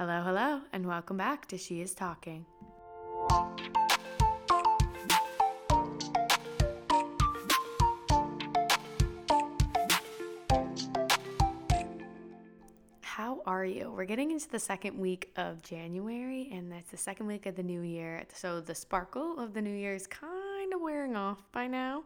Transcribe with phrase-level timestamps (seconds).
[0.00, 2.46] Hello, hello, and welcome back to She Is Talking.
[13.02, 13.92] How are you?
[13.94, 17.62] We're getting into the second week of January, and that's the second week of the
[17.62, 18.24] new year.
[18.32, 22.04] So the sparkle of the new year is kind of wearing off by now.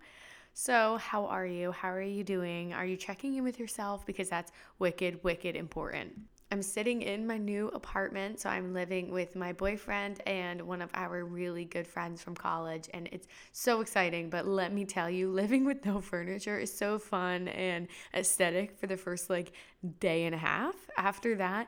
[0.53, 1.71] So, how are you?
[1.71, 2.73] How are you doing?
[2.73, 4.05] Are you checking in with yourself?
[4.05, 4.51] Because that's
[4.81, 6.13] wicked, wicked important.
[6.55, 8.39] I'm sitting in my new apartment.
[8.39, 12.89] So I'm living with my boyfriend and one of our really good friends from college.
[12.95, 14.31] And it's so exciting.
[14.31, 18.87] But let me tell you, living with no furniture is so fun and aesthetic for
[18.87, 19.51] the first like
[19.99, 20.77] day and a half.
[20.97, 21.67] After that,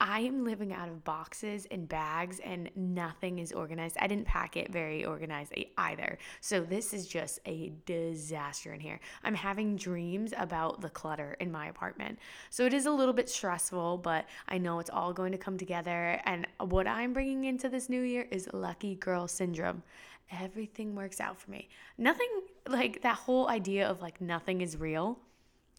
[0.00, 3.96] I am living out of boxes and bags and nothing is organized.
[4.00, 6.18] I didn't pack it very organized either.
[6.40, 8.98] So this is just a disaster in here.
[9.22, 12.18] I'm having dreams about the clutter in my apartment.
[12.50, 15.56] So it is a little bit stressful, but I know it's all going to come
[15.56, 16.20] together.
[16.24, 19.82] And what I'm bringing into this new year is lucky girl syndrome.
[20.30, 21.68] Everything works out for me.
[21.98, 22.28] Nothing
[22.68, 25.18] like that whole idea of like nothing is real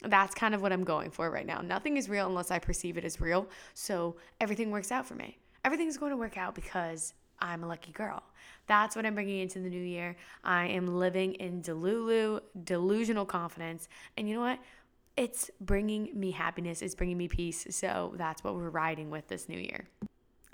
[0.08, 1.61] that's kind of what I'm going for right now.
[1.61, 3.48] Nothing is real unless I perceive it as real.
[3.73, 5.38] So everything works out for me.
[5.64, 8.23] Everything's going to work out because I'm a lucky girl.
[8.67, 10.16] That's what I'm bringing into the new year.
[10.44, 13.88] I am living in Delulu, delusional confidence.
[14.17, 14.59] And you know what?
[15.17, 17.67] It's bringing me happiness, it's bringing me peace.
[17.70, 19.88] So that's what we're riding with this new year.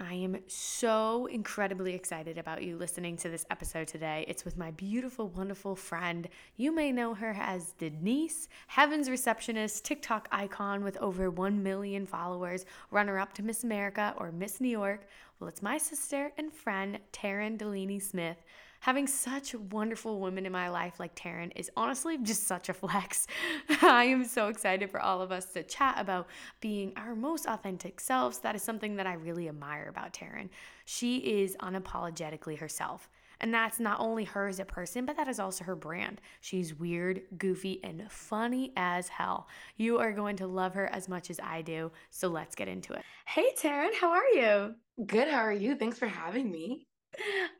[0.03, 4.25] I am so incredibly excited about you listening to this episode today.
[4.27, 6.27] It's with my beautiful, wonderful friend.
[6.57, 12.65] You may know her as Denise, Heaven's receptionist, TikTok icon with over 1 million followers,
[12.89, 15.05] runner up to Miss America or Miss New York.
[15.39, 18.43] Well, it's my sister and friend, Taryn Delanie Smith
[18.81, 23.27] having such wonderful women in my life like Taryn is honestly just such a flex.
[23.81, 26.27] I am so excited for all of us to chat about
[26.59, 28.39] being our most authentic selves.
[28.39, 30.49] That is something that I really admire about Taryn.
[30.85, 33.09] She is unapologetically herself.
[33.39, 36.21] And that's not only her as a person, but that is also her brand.
[36.41, 39.47] She's weird, goofy, and funny as hell.
[39.77, 41.91] You are going to love her as much as I do.
[42.11, 43.01] So let's get into it.
[43.25, 44.75] Hey, Taryn, how are you?
[45.05, 45.27] Good.
[45.27, 45.75] How are you?
[45.75, 46.85] Thanks for having me.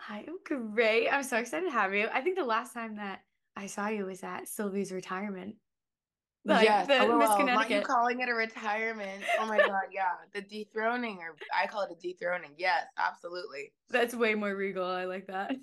[0.10, 1.10] I am great.
[1.10, 2.08] I'm so excited to have you.
[2.14, 3.22] I think the last time that
[3.56, 5.56] I saw you was at Sylvie's retirement.
[6.44, 7.70] Like yes, the oh, Miss Connecticut.
[7.70, 9.24] You calling it a retirement.
[9.40, 10.14] Oh my god, yeah.
[10.34, 12.54] The dethroning or I call it a dethroning.
[12.58, 13.74] Yes, absolutely.
[13.92, 14.86] That's way more regal.
[14.86, 15.52] I like that.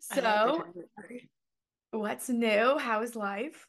[0.00, 0.62] so
[0.98, 1.28] like
[1.92, 2.76] what's new?
[2.78, 3.66] How is life?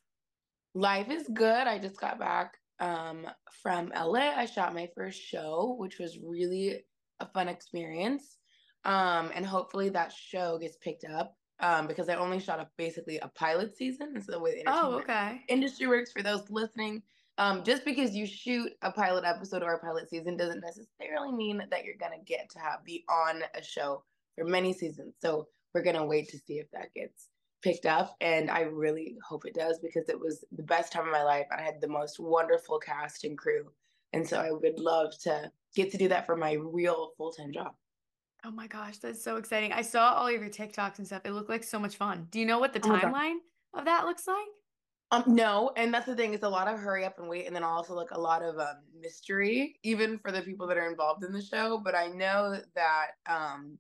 [0.74, 1.68] Life is good.
[1.68, 3.26] I just got back um
[3.64, 4.34] from LA.
[4.36, 6.84] I shot my first show, which was really
[7.20, 8.38] a fun experience.
[8.86, 13.18] Um, and hopefully that show gets picked up um, because I only shot a basically
[13.18, 14.14] a pilot season.
[14.16, 15.42] And so the way the oh, okay.
[15.50, 17.02] industry works for those listening,
[17.38, 21.62] um, just because you shoot a pilot episode or a pilot season doesn't necessarily mean
[21.70, 24.04] that you're gonna get to have be on a show
[24.36, 25.16] for many seasons.
[25.20, 27.30] So we're gonna wait to see if that gets
[27.64, 31.12] picked up, and I really hope it does because it was the best time of
[31.12, 31.46] my life.
[31.56, 33.72] I had the most wonderful cast and crew,
[34.14, 37.54] and so I would love to get to do that for my real full time
[37.54, 37.74] job.
[38.44, 39.72] Oh my gosh, that's so exciting.
[39.72, 41.22] I saw all of your TikToks and stuff.
[41.24, 42.28] It looked like so much fun.
[42.32, 43.38] Do you know what the oh timeline
[43.74, 44.48] of that looks like?
[45.12, 46.34] Um, no, and that's the thing.
[46.34, 48.58] It's a lot of hurry up and wait, and then also like a lot of
[48.58, 51.80] um mystery, even for the people that are involved in the show.
[51.84, 53.78] But I know that um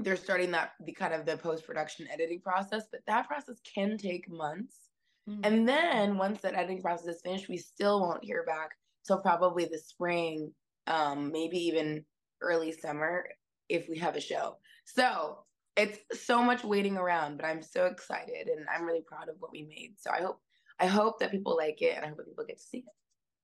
[0.00, 3.96] they're starting that the kind of the post production editing process, but that process can
[3.96, 4.90] take months.
[5.28, 5.40] Mm-hmm.
[5.44, 8.70] And then once that editing process is finished, we still won't hear back
[9.06, 10.52] till probably the spring
[10.86, 12.04] um, maybe even
[12.40, 13.28] early summer
[13.68, 14.56] if we have a show.
[14.84, 15.38] So
[15.76, 19.52] it's so much waiting around, but I'm so excited and I'm really proud of what
[19.52, 19.94] we made.
[19.98, 20.40] So I hope
[20.78, 22.84] I hope that people like it and I hope that people get to see it.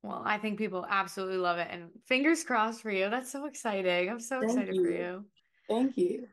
[0.02, 3.08] Well, I think people absolutely love it and fingers crossed for you.
[3.08, 4.10] That's so exciting.
[4.10, 4.84] I'm so Thank excited you.
[4.84, 5.24] for you.
[5.68, 6.26] Thank you.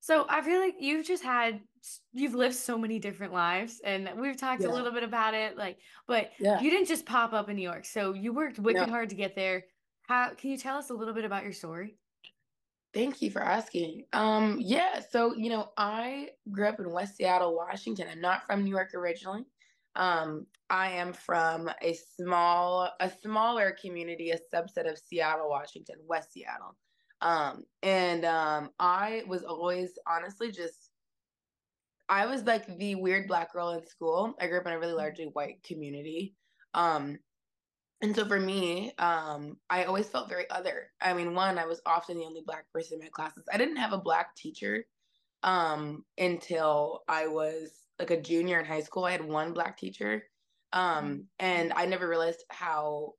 [0.00, 1.60] So I feel like you've just had
[2.12, 4.68] you've lived so many different lives and we've talked yeah.
[4.68, 6.60] a little bit about it like but yeah.
[6.60, 7.84] you didn't just pop up in New York.
[7.84, 8.92] So you worked wicked no.
[8.92, 9.64] hard to get there.
[10.02, 11.96] How can you tell us a little bit about your story?
[12.92, 14.04] Thank you for asking.
[14.12, 18.08] Um, yeah, so you know, I grew up in West Seattle, Washington.
[18.10, 19.44] I'm not from New York originally.
[19.96, 26.32] Um, I am from a small, a smaller community, a subset of Seattle, Washington, West
[26.32, 26.76] Seattle.
[27.20, 30.90] Um, and um, I was always honestly just
[32.08, 34.34] I was like the weird black girl in school.
[34.38, 36.34] I grew up in a really largely white community.
[36.74, 37.18] Um,
[38.02, 40.90] and so for me, um, I always felt very other.
[41.00, 43.44] I mean, one, I was often the only black person in my classes.
[43.52, 44.84] I didn't have a black teacher
[45.44, 47.70] um, until I was
[48.00, 49.04] like a junior in high school.
[49.04, 50.24] I had one black teacher.
[50.72, 51.20] Um, mm-hmm.
[51.38, 53.12] and I never realized how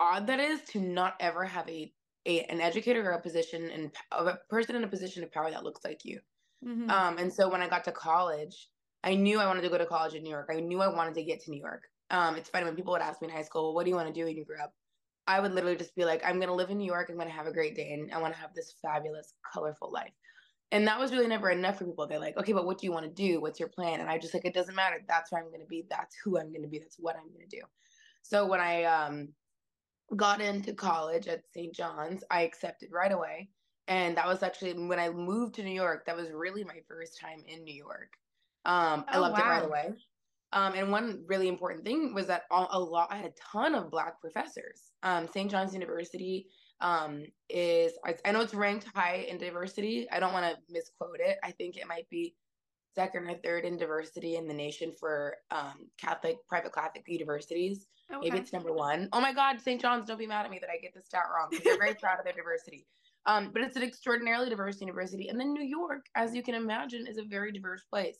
[0.00, 1.92] odd that is to not ever have a,
[2.26, 5.62] a an educator or a position and a person in a position of power that
[5.62, 6.20] looks like you.
[6.66, 6.90] Mm-hmm.
[6.90, 8.68] Um, and so when I got to college,
[9.04, 10.50] I knew I wanted to go to college in New York.
[10.50, 11.82] I knew I wanted to get to New York.
[12.10, 14.08] Um, it's funny when people would ask me in high school, "What do you want
[14.08, 14.74] to do when you grow up?"
[15.26, 17.08] I would literally just be like, "I'm gonna live in New York.
[17.08, 20.12] I'm gonna have a great day, and I want to have this fabulous, colorful life."
[20.72, 22.06] And that was really never enough for people.
[22.06, 23.40] They're like, "Okay, but what do you want to do?
[23.40, 25.02] What's your plan?" And I just like, it doesn't matter.
[25.08, 25.86] That's where I'm gonna be.
[25.88, 26.78] That's who I'm gonna be.
[26.78, 27.62] That's what I'm gonna do.
[28.22, 29.34] So when I um,
[30.16, 31.74] got into college at St.
[31.74, 33.50] John's, I accepted right away.
[33.88, 37.18] And that was actually when I moved to New York, that was really my first
[37.18, 38.12] time in New York.
[38.64, 39.44] Um, oh, I loved wow.
[39.44, 39.94] it right away.
[40.52, 43.90] Um, and one really important thing was that a lot, I had a ton of
[43.90, 44.90] Black professors.
[45.02, 45.50] Um, St.
[45.50, 46.48] John's University
[46.80, 50.08] um, is, I, I, know it's ranked high in diversity.
[50.10, 51.38] I don't want to misquote it.
[51.44, 52.34] I think it might be
[52.94, 57.86] second or third in diversity in the nation for um, Catholic, private Catholic universities.
[58.12, 58.28] Okay.
[58.28, 59.08] Maybe it's number one.
[59.12, 59.80] Oh my God, St.
[59.80, 61.94] John's, don't be mad at me that I get the stat wrong because they're very
[61.94, 62.86] proud of their diversity.
[63.26, 65.28] Um, but it's an extraordinarily diverse university.
[65.28, 68.18] And then New York, as you can imagine, is a very diverse place.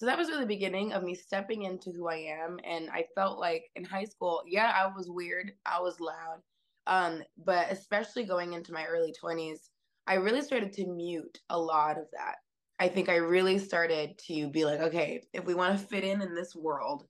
[0.00, 2.58] So that was really the beginning of me stepping into who I am.
[2.64, 6.38] And I felt like in high school, yeah, I was weird, I was loud.
[6.86, 9.58] Um, but especially going into my early 20s,
[10.06, 12.36] I really started to mute a lot of that.
[12.78, 16.22] I think I really started to be like, okay, if we want to fit in
[16.22, 17.04] in this world,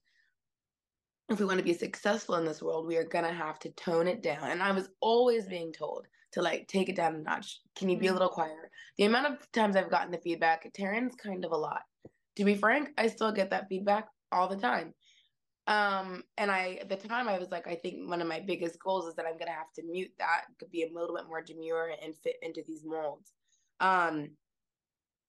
[1.28, 3.70] if we want to be successful in this world, we are going to have to
[3.70, 4.50] tone it down.
[4.50, 7.60] And I was always being told, to like take it down a notch.
[7.76, 8.18] Can you be a mm-hmm.
[8.18, 8.70] little quieter?
[8.98, 11.82] The amount of times I've gotten the feedback, Taryn's kind of a lot.
[12.40, 14.94] To be frank, I still get that feedback all the time.
[15.66, 18.82] Um, and I at the time I was like, I think one of my biggest
[18.82, 21.42] goals is that I'm gonna have to mute that, could be a little bit more
[21.42, 23.34] demure and fit into these molds.
[23.78, 24.30] Um,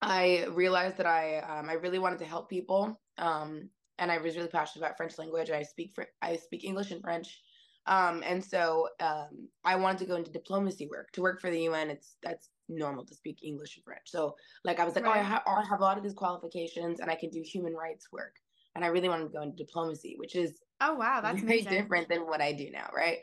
[0.01, 2.97] I realized that I um, I really wanted to help people.
[3.17, 3.69] Um,
[3.99, 5.51] and I was really passionate about French language.
[5.51, 7.41] I speak for I speak English and French.
[7.87, 11.11] Um, and so um, I wanted to go into diplomacy work.
[11.13, 14.03] To work for the UN, it's that's normal to speak English and French.
[14.05, 15.17] So like I was like, right.
[15.17, 17.73] oh, I, ha- I have a lot of these qualifications, and I can do human
[17.73, 18.35] rights work.
[18.75, 21.71] And I really wanted to go into diplomacy, which is oh wow, that's very amazing.
[21.71, 23.19] different than what I do now, right?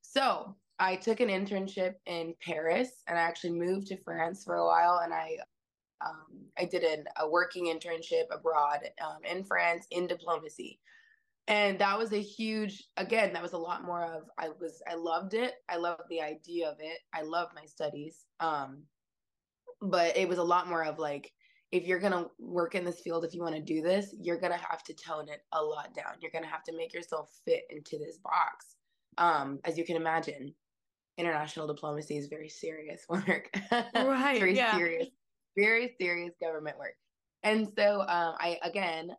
[0.00, 4.66] So I took an internship in Paris, and I actually moved to France for a
[4.66, 5.36] while, and I
[6.04, 10.80] um, I did an, a working internship abroad um, in France in diplomacy
[11.48, 14.94] and that was a huge again that was a lot more of i was i
[14.94, 15.54] loved it.
[15.68, 16.98] I loved the idea of it.
[17.12, 18.24] I love my studies.
[18.40, 18.84] Um
[19.80, 21.32] but it was a lot more of like
[21.72, 24.38] if you're going to work in this field if you want to do this you're
[24.38, 26.14] going to have to tone it a lot down.
[26.20, 28.76] You're going to have to make yourself fit into this box.
[29.18, 30.54] Um as you can imagine
[31.18, 33.50] international diplomacy is very serious work.
[33.94, 34.76] Right very yeah.
[34.76, 35.08] serious
[35.58, 36.94] very serious government work.
[37.42, 39.10] And so um i again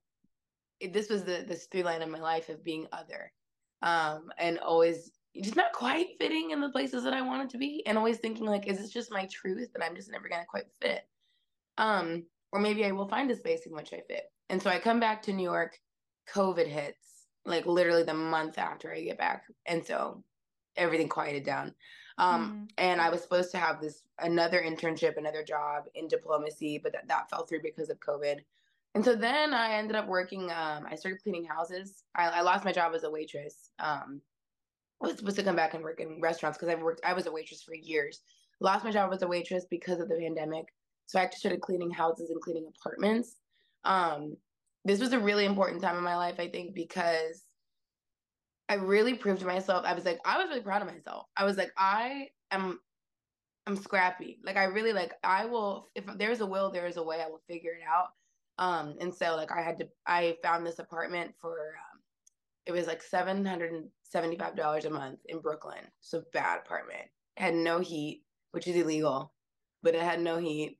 [0.87, 3.31] this was the this through line of my life of being other
[3.81, 7.83] um and always just not quite fitting in the places that I wanted to be
[7.85, 10.47] and always thinking like is this just my truth that I'm just never going to
[10.47, 11.01] quite fit?
[11.77, 14.25] Um or maybe I will find a space in which I fit.
[14.49, 15.79] And so I come back to New York
[16.31, 20.23] covid hits like literally the month after I get back and so
[20.77, 21.73] everything quieted down.
[22.17, 22.63] Um mm-hmm.
[22.77, 27.07] and I was supposed to have this another internship another job in diplomacy but that,
[27.07, 28.41] that fell through because of covid
[28.95, 30.51] and so then I ended up working.
[30.51, 32.03] Um, I started cleaning houses.
[32.15, 33.71] I, I lost my job as a waitress.
[33.79, 34.21] Um,
[35.01, 37.01] I was supposed to come back and work in restaurants because I've worked.
[37.05, 38.21] I was a waitress for years.
[38.59, 40.65] Lost my job as a waitress because of the pandemic.
[41.07, 43.35] So I actually started cleaning houses and cleaning apartments.
[43.83, 44.37] Um,
[44.85, 47.43] this was a really important time in my life, I think, because
[48.69, 49.85] I really proved to myself.
[49.85, 51.27] I was like, I was really proud of myself.
[51.35, 52.79] I was like, I am
[53.65, 54.39] I'm scrappy.
[54.43, 57.21] Like I really like I will if there's a will, there is a way.
[57.21, 58.07] I will figure it out.
[58.57, 61.99] Um, and so like I had to, I found this apartment for, um,
[62.65, 65.83] it was like seven hundred and seventy-five dollars a month in Brooklyn.
[66.01, 67.05] So bad apartment.
[67.37, 69.33] It had no heat, which is illegal,
[69.81, 70.77] but it had no heat.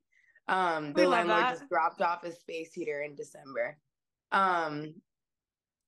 [0.48, 1.50] Um, the landlord that.
[1.58, 3.78] just dropped off a space heater in December.
[4.32, 4.94] Um,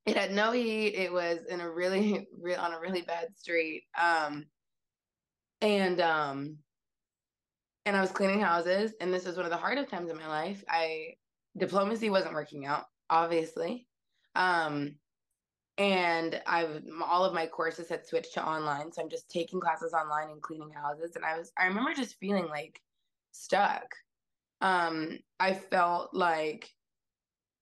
[0.07, 0.95] it had no heat.
[0.95, 3.85] It was in a really, real on a really bad street.
[4.00, 4.47] Um,
[5.61, 6.59] and um,
[7.85, 10.26] and I was cleaning houses, and this was one of the hardest times in my
[10.26, 10.64] life.
[10.69, 11.14] I
[11.57, 13.87] diplomacy wasn't working out, obviously.
[14.35, 14.97] Um,
[15.79, 19.93] and I've all of my courses had switched to online, so I'm just taking classes
[19.93, 21.17] online and cleaning houses.
[21.17, 22.81] And I was I remember just feeling like
[23.33, 23.95] stuck.
[24.63, 26.71] Um, I felt like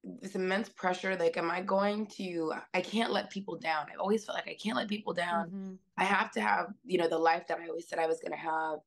[0.04, 1.16] this immense pressure.
[1.16, 2.52] Like, am I going to?
[2.72, 3.86] I can't let people down.
[3.92, 5.46] I always felt like I can't let people down.
[5.46, 5.74] Mm-hmm.
[5.98, 8.32] I have to have you know the life that I always said I was going
[8.32, 8.78] to have,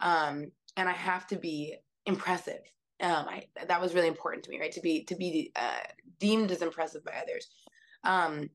[0.00, 2.62] um, and I have to be impressive
[3.02, 4.72] um, I, that was really important to me, right?
[4.72, 5.80] To be to be uh,
[6.18, 7.48] deemed as impressive by others.
[8.04, 8.48] Um,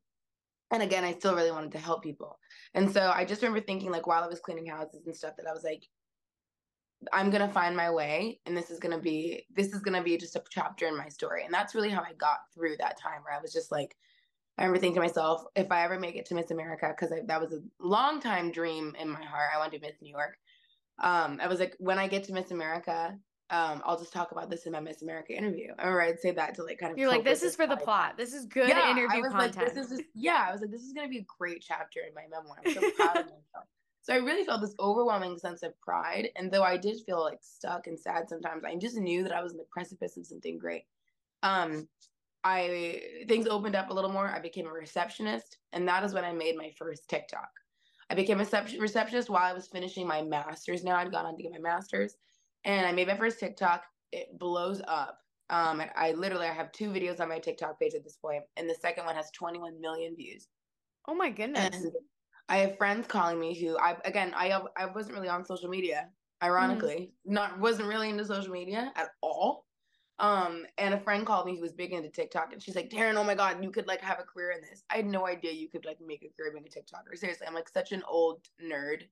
[0.71, 2.39] and again, I still really wanted to help people.
[2.73, 5.47] And so I just remember thinking, like, while I was cleaning houses and stuff, that
[5.47, 5.83] I was like,
[7.13, 10.35] I'm gonna find my way, and this is gonna be this is gonna be just
[10.35, 11.43] a chapter in my story.
[11.43, 13.95] And that's really how I got through that time where I was just like,
[14.57, 17.41] I remember thinking to myself, if I ever make it to Miss America, because that
[17.41, 20.37] was a long time dream in my heart, I wanted to Miss New York.
[20.99, 23.15] Um, I was like, when I get to Miss America,
[23.49, 25.69] um, I'll just talk about this in my Miss America interview.
[25.77, 26.97] Remember I'd say that to like kind of.
[26.97, 28.15] You're like, this is for the plot.
[28.17, 29.57] This is good yeah, interview content.
[29.57, 32.01] Like, this is just, yeah, I was like, this is gonna be a great chapter
[32.05, 32.57] in my memoir.
[32.65, 33.67] I'm so proud of myself.
[34.01, 37.39] So I really felt this overwhelming sense of pride, and though I did feel like
[37.41, 40.57] stuck and sad sometimes, I just knew that I was in the precipice of something
[40.57, 40.83] great.
[41.43, 41.87] Um,
[42.43, 44.27] I things opened up a little more.
[44.27, 47.49] I became a receptionist, and that is when I made my first TikTok.
[48.09, 48.45] I became a
[48.79, 50.83] receptionist while I was finishing my master's.
[50.83, 52.15] Now I'd gone on to get my master's,
[52.65, 53.83] and I made my first TikTok.
[54.11, 55.19] It blows up.
[55.49, 58.43] Um, I, I literally I have two videos on my TikTok page at this point,
[58.57, 60.47] and the second one has 21 million views.
[61.07, 61.75] Oh my goodness!
[61.75, 61.91] And
[62.49, 66.09] I have friends calling me who I again I I wasn't really on social media.
[66.43, 67.33] Ironically, mm.
[67.33, 69.65] not wasn't really into social media at all.
[70.19, 73.15] Um, and a friend called me who was big into TikTok, and she's like, "Taryn,
[73.15, 75.51] oh my god, you could like have a career in this." I had no idea
[75.51, 77.15] you could like make a career being a TikToker.
[77.15, 79.03] Seriously, I'm like such an old nerd.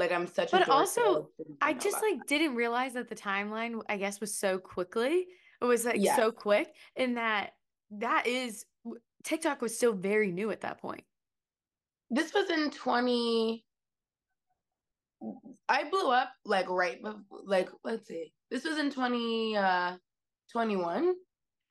[0.00, 0.52] Like I'm such.
[0.52, 1.28] A But also,
[1.60, 2.26] I just like that.
[2.26, 5.26] didn't realize that the timeline, I guess, was so quickly.
[5.60, 6.16] It was like yes.
[6.16, 7.52] so quick, and that
[7.92, 8.64] that is
[9.22, 11.04] TikTok was still very new at that point.
[12.08, 13.64] This was in 20.
[15.68, 16.98] I blew up like right,
[17.44, 18.32] like let's see.
[18.50, 19.56] This was in 20.
[19.56, 19.96] uh
[20.50, 21.14] 21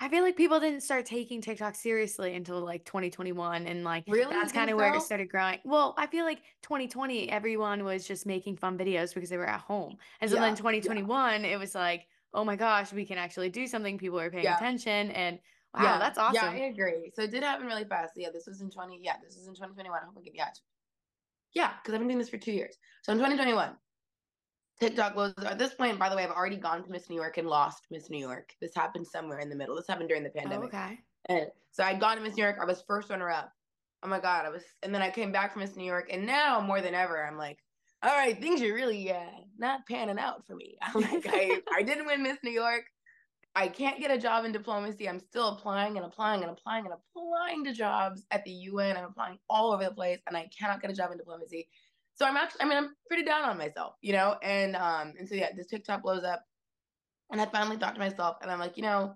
[0.01, 4.33] I feel like people didn't start taking TikTok seriously until like 2021 and like really?
[4.33, 5.59] that's kind of where it started growing.
[5.65, 9.59] Well, I feel like 2020 everyone was just making fun videos because they were at
[9.59, 9.97] home.
[10.21, 11.49] And so yeah, then 2021 yeah.
[11.49, 13.97] it was like, "Oh my gosh, we can actually do something.
[13.97, 14.55] People are paying yeah.
[14.55, 15.37] attention." And
[15.75, 16.35] wow, yeah, that's awesome.
[16.35, 17.11] Yeah, I agree.
[17.13, 18.13] So it did happen really fast.
[18.15, 19.99] Yeah, this was in 20 Yeah, this was in 2021.
[20.01, 20.47] I hope I get yeah.
[21.53, 22.77] Yeah, cuz I've been doing this for 2 years.
[23.01, 23.75] So in 2021,
[24.79, 27.37] TikTok was at this point, by the way, I've already gone to Miss New York
[27.37, 28.53] and lost Miss New York.
[28.61, 29.75] This happened somewhere in the middle.
[29.75, 30.71] This happened during the pandemic.
[30.73, 30.99] Oh, okay.
[31.27, 32.57] And so I'd gone to Miss New York.
[32.61, 33.51] I was first runner up.
[34.03, 34.45] Oh my God.
[34.45, 36.07] I was, and then I came back from Miss New York.
[36.11, 37.57] And now more than ever, I'm like,
[38.01, 39.19] all right, things are really uh,
[39.57, 40.77] not panning out for me.
[40.81, 42.85] I'm like, I, I didn't win Miss New York.
[43.55, 45.09] I can't get a job in diplomacy.
[45.09, 48.95] I'm still applying and applying and applying and applying to jobs at the UN.
[48.95, 51.67] I'm applying all over the place and I cannot get a job in diplomacy.
[52.19, 54.35] So I'm actually, I mean, I'm pretty down on myself, you know?
[54.43, 56.43] And um, and so yeah, this TikTok blows up.
[57.31, 59.15] And I finally thought to myself, and I'm like, you know,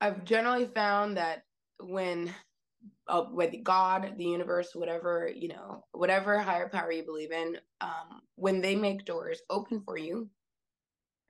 [0.00, 1.44] I've generally found that
[1.80, 2.34] when
[3.08, 8.20] uh, with God, the universe, whatever, you know, whatever higher power you believe in, um,
[8.34, 10.28] when they make doors open for you,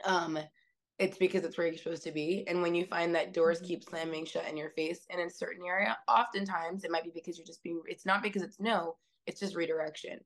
[0.04, 0.38] um,
[0.98, 2.44] it's because it's where you're supposed to be.
[2.48, 3.66] And when you find that doors mm-hmm.
[3.66, 7.38] keep slamming shut in your face in a certain area, oftentimes it might be because
[7.38, 8.96] you're just being, it's not because it's no,
[9.26, 10.21] it's just redirection.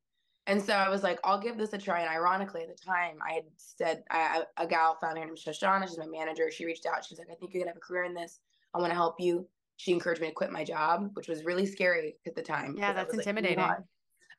[0.47, 2.01] And so I was like, I'll give this a try.
[2.01, 5.87] And ironically, at the time, I had said, I, a gal found her name Shoshana.
[5.87, 6.51] She's my manager.
[6.51, 7.05] She reached out.
[7.05, 8.41] She's like, I think you're going to have a career in this.
[8.75, 9.47] I want to help you.
[9.77, 12.75] She encouraged me to quit my job, which was really scary at the time.
[12.79, 13.59] Yeah, that's intimidating.
[13.59, 13.79] Like,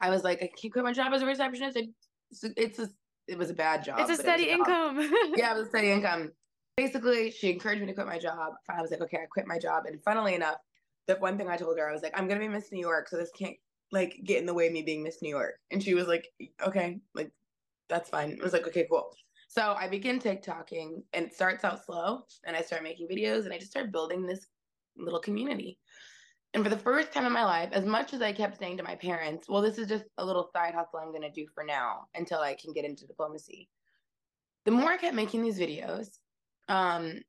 [0.01, 1.77] I was like, I can't quit my job as a receptionist.
[1.77, 2.89] It's, it's a,
[3.27, 3.99] it was a bad job.
[3.99, 4.97] It's a steady it income.
[5.35, 6.31] yeah, it was a steady income.
[6.75, 8.53] Basically, she encouraged me to quit my job.
[8.67, 9.83] I was like, okay, I quit my job.
[9.85, 10.55] And funnily enough,
[11.07, 12.79] the one thing I told her, I was like, I'm going to be Miss New
[12.79, 13.55] York, so this can't
[13.91, 15.55] like get in the way of me being Miss New York.
[15.71, 16.27] And she was like,
[16.65, 17.31] okay, like
[17.89, 18.37] that's fine.
[18.39, 19.11] I was like, okay, cool.
[19.47, 23.53] So I begin TikToking and it starts out slow and I start making videos and
[23.53, 24.45] I just start building this
[24.95, 25.79] little community.
[26.53, 28.83] And for the first time in my life, as much as I kept saying to
[28.83, 31.63] my parents, well, this is just a little side hustle I'm going to do for
[31.63, 33.69] now until I can get into diplomacy.
[34.65, 36.07] The more I kept making these videos,
[36.67, 37.21] um,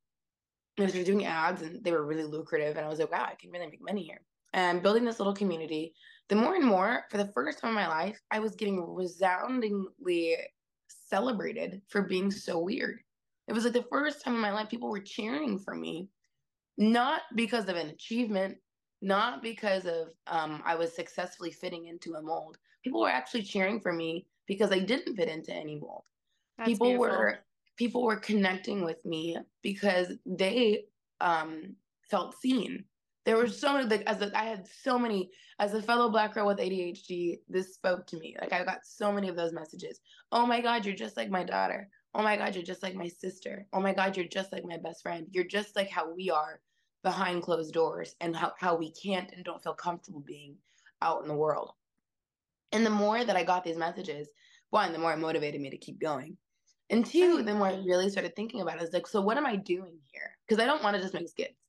[0.79, 2.77] I was doing ads and they were really lucrative.
[2.77, 4.21] And I was like, wow, I can really make money here.
[4.53, 5.95] And building this little community
[6.31, 10.37] the more and more, for the first time in my life, I was getting resoundingly
[10.87, 13.01] celebrated for being so weird.
[13.49, 16.09] It was like the first time in my life people were cheering for me,
[16.79, 18.59] not because of an achievement,
[19.03, 22.59] not because of um, I was successfully fitting into a mold.
[22.85, 26.05] People were actually cheering for me because I didn't fit into any mold.
[26.59, 27.09] That's people beautiful.
[27.09, 27.39] were
[27.77, 30.85] people were connecting with me because they
[31.21, 31.75] um,
[32.09, 32.85] felt seen
[33.25, 36.35] there were so many like as a, I had so many as a fellow black
[36.35, 38.37] girl with ADHD this spoke to me.
[38.41, 40.01] Like I got so many of those messages.
[40.33, 41.89] Oh my god you're just like my daughter.
[42.15, 43.67] Oh my god you're just like my sister.
[43.73, 45.27] Oh my god you're just like my best friend.
[45.31, 46.61] You're just like how we are
[47.03, 50.57] behind closed doors and how, how we can't and don't feel comfortable being
[51.03, 51.73] out in the world.
[52.73, 54.29] And the more that I got these messages
[54.71, 56.37] one the more it motivated me to keep going.
[56.89, 59.37] And two the more I really started thinking about it I was like so what
[59.37, 60.39] am I doing here?
[60.47, 61.60] Because I don't want to just make skits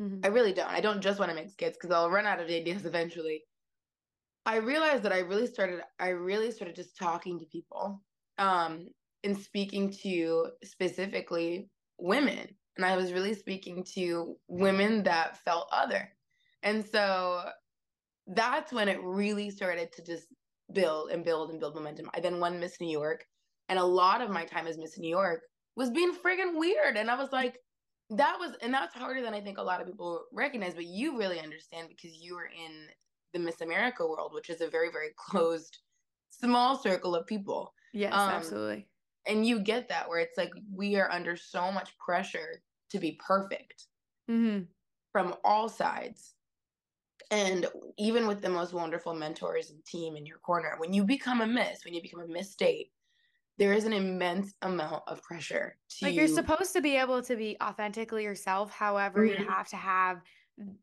[0.00, 0.20] Mm-hmm.
[0.24, 0.68] I really don't.
[0.68, 3.44] I don't just want to make skits because I'll run out of ideas eventually.
[4.46, 8.02] I realized that I really started I really started just talking to people
[8.38, 8.88] um
[9.24, 16.16] and speaking to specifically women and I was really speaking to women that felt other.
[16.62, 17.50] And so
[18.26, 20.28] that's when it really started to just
[20.72, 22.10] build and build and build momentum.
[22.14, 23.24] I then won Miss New York
[23.68, 25.42] and a lot of my time as Miss New York
[25.76, 27.58] was being friggin' weird and I was like
[28.10, 31.18] that was and that's harder than I think a lot of people recognize but you
[31.18, 32.88] really understand because you were in
[33.32, 35.78] the Miss America world, which is a very, very closed,
[36.30, 37.74] small circle of people.
[37.92, 38.86] Yes, um, absolutely.
[39.26, 43.20] And you get that where it's like we are under so much pressure to be
[43.24, 43.86] perfect
[44.30, 44.64] mm-hmm.
[45.12, 46.34] from all sides.
[47.30, 47.66] And
[47.98, 51.46] even with the most wonderful mentors and team in your corner, when you become a
[51.46, 52.90] miss, when you become a miss state,
[53.58, 57.36] there is an immense amount of pressure to like you're supposed to be able to
[57.36, 59.42] be authentically yourself however mm-hmm.
[59.42, 60.22] you have to have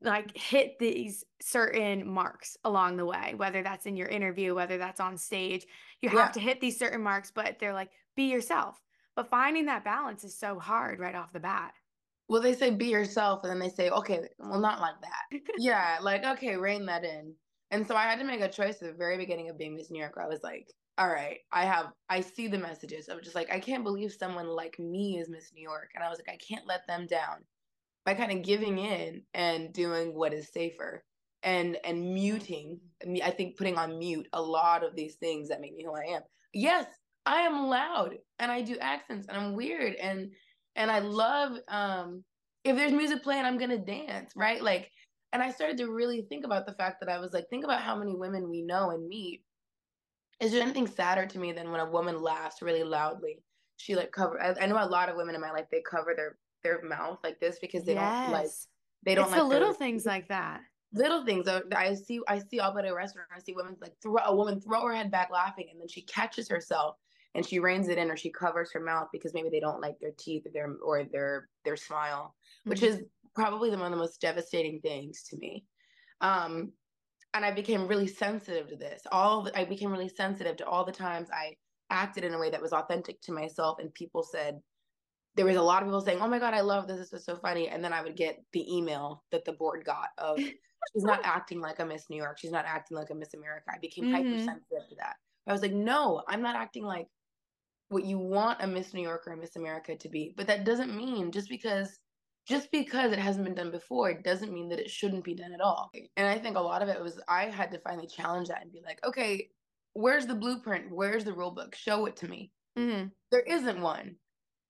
[0.01, 4.99] like hit these certain marks along the way whether that's in your interview whether that's
[4.99, 5.65] on stage
[6.01, 6.31] you have yeah.
[6.31, 8.79] to hit these certain marks but they're like be yourself
[9.15, 11.73] but finding that balance is so hard right off the bat
[12.29, 15.97] well they say be yourself and then they say okay well not like that yeah
[16.01, 17.33] like okay rein that in
[17.71, 19.91] and so i had to make a choice at the very beginning of being miss
[19.91, 23.35] new york i was like all right i have i see the messages of just
[23.35, 26.33] like i can't believe someone like me is miss new york and i was like
[26.33, 27.37] i can't let them down
[28.05, 31.03] by kind of giving in and doing what is safer
[31.43, 32.79] and and muting
[33.23, 36.15] i think putting on mute a lot of these things that make me who i
[36.15, 36.21] am.
[36.53, 36.85] Yes
[37.25, 40.31] i am loud and i do accents and i'm weird and
[40.75, 42.23] and i love um
[42.63, 44.61] if there's music playing i'm gonna dance right?
[44.61, 44.91] Like
[45.33, 47.81] and i started to really think about the fact that i was like think about
[47.81, 49.41] how many women we know and meet
[50.39, 53.41] is there anything sadder to me than when a woman laughs really loudly
[53.77, 56.13] she like cover I, I know a lot of women in my life they cover
[56.15, 58.23] their their mouth like this because they yes.
[58.23, 58.49] don't like
[59.03, 60.61] they don't it's like the little things like that
[60.93, 64.17] little things I see I see all but a restaurant I see women like throw
[64.25, 66.95] a woman throw her head back laughing and then she catches herself
[67.35, 69.99] and she reins it in or she covers her mouth because maybe they don't like
[69.99, 72.69] their teeth or their or their their smile mm-hmm.
[72.69, 73.01] which is
[73.35, 75.65] probably the one of the most devastating things to me
[76.21, 76.71] um
[77.35, 80.85] and I became really sensitive to this all the, I became really sensitive to all
[80.85, 81.55] the times I
[81.91, 84.59] acted in a way that was authentic to myself and people said
[85.35, 86.97] there was a lot of people saying, "Oh my god, I love this.
[86.97, 90.09] This is so funny." And then I would get the email that the board got
[90.17, 90.37] of
[90.93, 92.37] she's not acting like a Miss New York.
[92.39, 93.65] She's not acting like a Miss America.
[93.69, 94.15] I became mm-hmm.
[94.15, 95.15] hypersensitive to that.
[95.47, 97.07] I was like, "No, I'm not acting like
[97.89, 100.63] what you want a Miss New York or a Miss America to be." But that
[100.63, 101.99] doesn't mean just because
[102.47, 105.61] just because it hasn't been done before doesn't mean that it shouldn't be done at
[105.61, 105.91] all.
[106.15, 108.71] And I think a lot of it was I had to finally challenge that and
[108.71, 109.49] be like, "Okay,
[109.93, 110.91] where's the blueprint?
[110.91, 111.75] Where's the rule book?
[111.75, 113.07] Show it to me." Mm-hmm.
[113.31, 114.17] There isn't one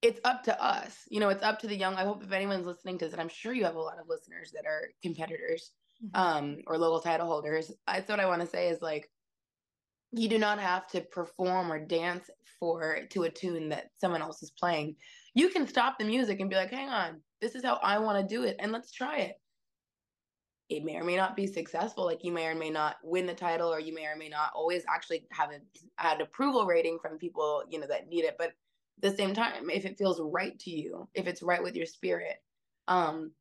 [0.05, 1.01] it's up to us.
[1.09, 1.95] You know, it's up to the young.
[1.95, 4.07] I hope if anyone's listening to this, and I'm sure you have a lot of
[4.07, 5.71] listeners that are competitors
[6.03, 6.21] mm-hmm.
[6.21, 7.71] um, or local title holders.
[7.87, 9.09] That's what I want to say is like,
[10.11, 14.43] you do not have to perform or dance for to a tune that someone else
[14.43, 14.95] is playing.
[15.33, 18.27] You can stop the music and be like, hang on, this is how I want
[18.27, 19.35] to do it, and let's try it.
[20.67, 22.05] It may or may not be successful.
[22.05, 24.51] Like you may or may not win the title, or you may or may not
[24.55, 25.59] always actually have a,
[26.07, 28.35] an approval rating from people you know that need it.
[28.39, 28.53] But
[29.01, 32.37] the same time if it feels right to you if it's right with your spirit
[32.87, 33.31] um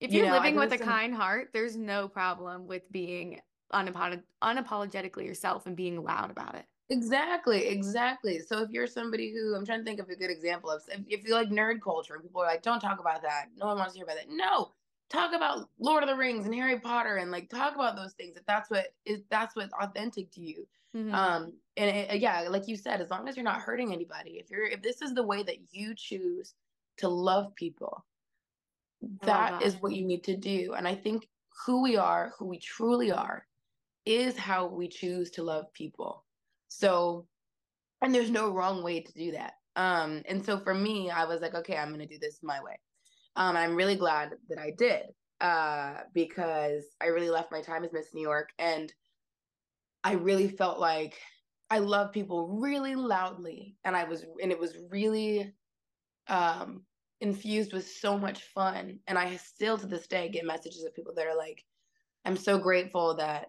[0.00, 3.40] if you're you know, living with a kind heart there's no problem with being
[3.72, 9.54] unapolog- unapologetically yourself and being loud about it exactly exactly so if you're somebody who
[9.54, 12.18] i'm trying to think of a good example of if, if you like nerd culture
[12.20, 14.70] people are like don't talk about that no one wants to hear about that no
[15.10, 18.36] talk about lord of the rings and harry potter and like talk about those things
[18.36, 21.14] if that's what is that's what's authentic to you Mm-hmm.
[21.14, 24.50] Um, and it, yeah, like you said, as long as you're not hurting anybody, if
[24.50, 26.54] you're if this is the way that you choose
[26.98, 28.04] to love people,
[29.22, 30.74] that, that is what you need to do.
[30.76, 31.28] And I think
[31.66, 33.46] who we are, who we truly are,
[34.06, 36.24] is how we choose to love people.
[36.68, 37.26] So,
[38.02, 39.54] and there's no wrong way to do that.
[39.76, 42.78] Um, and so for me, I was like, okay, I'm gonna do this my way.
[43.36, 45.06] Um, I'm really glad that I did,
[45.40, 48.92] uh, because I really left my time as Miss New York and
[50.04, 51.20] I really felt like
[51.70, 55.54] I love people really loudly and I was and it was really
[56.28, 56.84] um
[57.20, 61.14] infused with so much fun and I still to this day get messages of people
[61.14, 61.64] that are like
[62.24, 63.48] I'm so grateful that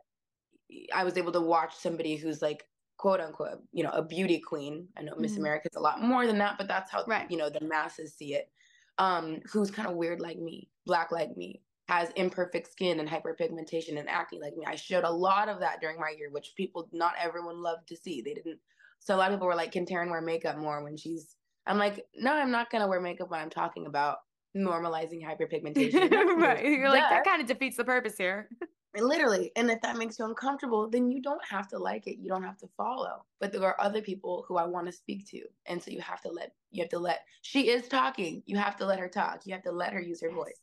[0.93, 2.63] I was able to watch somebody who's like
[2.99, 5.41] quote unquote you know a beauty queen I know Miss mm-hmm.
[5.41, 7.29] America's a lot more than that but that's how right.
[7.31, 8.51] you know the masses see it
[8.99, 13.97] um who's kind of weird like me black like me has imperfect skin and hyperpigmentation
[13.97, 14.63] and acne like me.
[14.67, 17.97] I showed a lot of that during my year, which people, not everyone loved to
[17.97, 18.21] see.
[18.21, 18.59] They didn't.
[18.99, 21.35] So a lot of people were like, "Can Taryn wear makeup more when she's?"
[21.65, 24.17] I'm like, "No, I'm not gonna wear makeup when I'm talking about
[24.55, 26.63] normalizing hyperpigmentation." right.
[26.63, 28.49] You're like that kind of defeats the purpose here.
[28.95, 29.51] literally.
[29.55, 32.17] And if that makes you uncomfortable, then you don't have to like it.
[32.19, 33.23] You don't have to follow.
[33.39, 35.41] But there are other people who I want to speak to.
[35.67, 38.43] And so you have to let you have to let she is talking.
[38.45, 39.41] You have to let her talk.
[39.45, 40.35] You have to let her use her yes.
[40.35, 40.61] voice.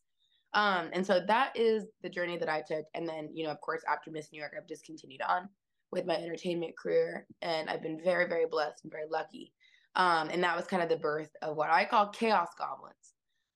[0.55, 2.87] Um, and so that is the journey that I took.
[2.95, 5.49] And then, you know, of course, after Miss New York, I've just continued on
[5.93, 7.27] with my entertainment career.
[7.43, 9.53] And I've been very, very blessed and very lucky.
[9.97, 12.95] Um, and that was kind of the birth of what I call chaos goblins.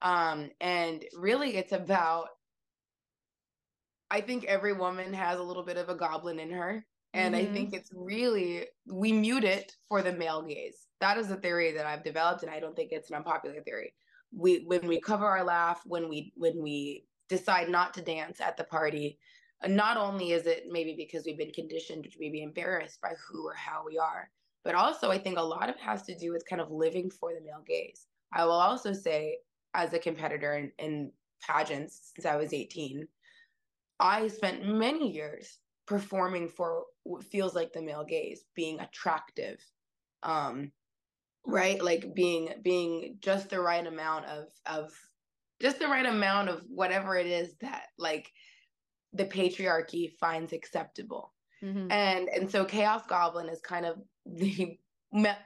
[0.02, 2.28] Um, and really it's about
[4.11, 6.85] I think every woman has a little bit of a goblin in her.
[7.12, 7.51] And mm-hmm.
[7.51, 10.87] I think it's really, we mute it for the male gaze.
[11.01, 13.94] That is a theory that I've developed, and I don't think it's an unpopular theory.
[14.33, 18.57] We, when we cover our laugh, when we, when we decide not to dance at
[18.57, 19.18] the party,
[19.66, 23.55] not only is it maybe because we've been conditioned to be embarrassed by who or
[23.55, 24.31] how we are,
[24.64, 27.11] but also I think a lot of it has to do with kind of living
[27.11, 28.07] for the male gaze.
[28.33, 29.38] I will also say,
[29.75, 33.07] as a competitor in, in pageants since I was 18,
[34.01, 39.59] I spent many years performing for what feels like the male gaze, being attractive,
[40.23, 40.73] um,
[41.45, 41.83] right?
[41.83, 44.93] Like being being just the right amount of of
[45.61, 48.33] just the right amount of whatever it is that like
[49.13, 51.35] the patriarchy finds acceptable.
[51.63, 51.91] Mm-hmm.
[51.91, 54.79] And and so Chaos Goblin is kind of the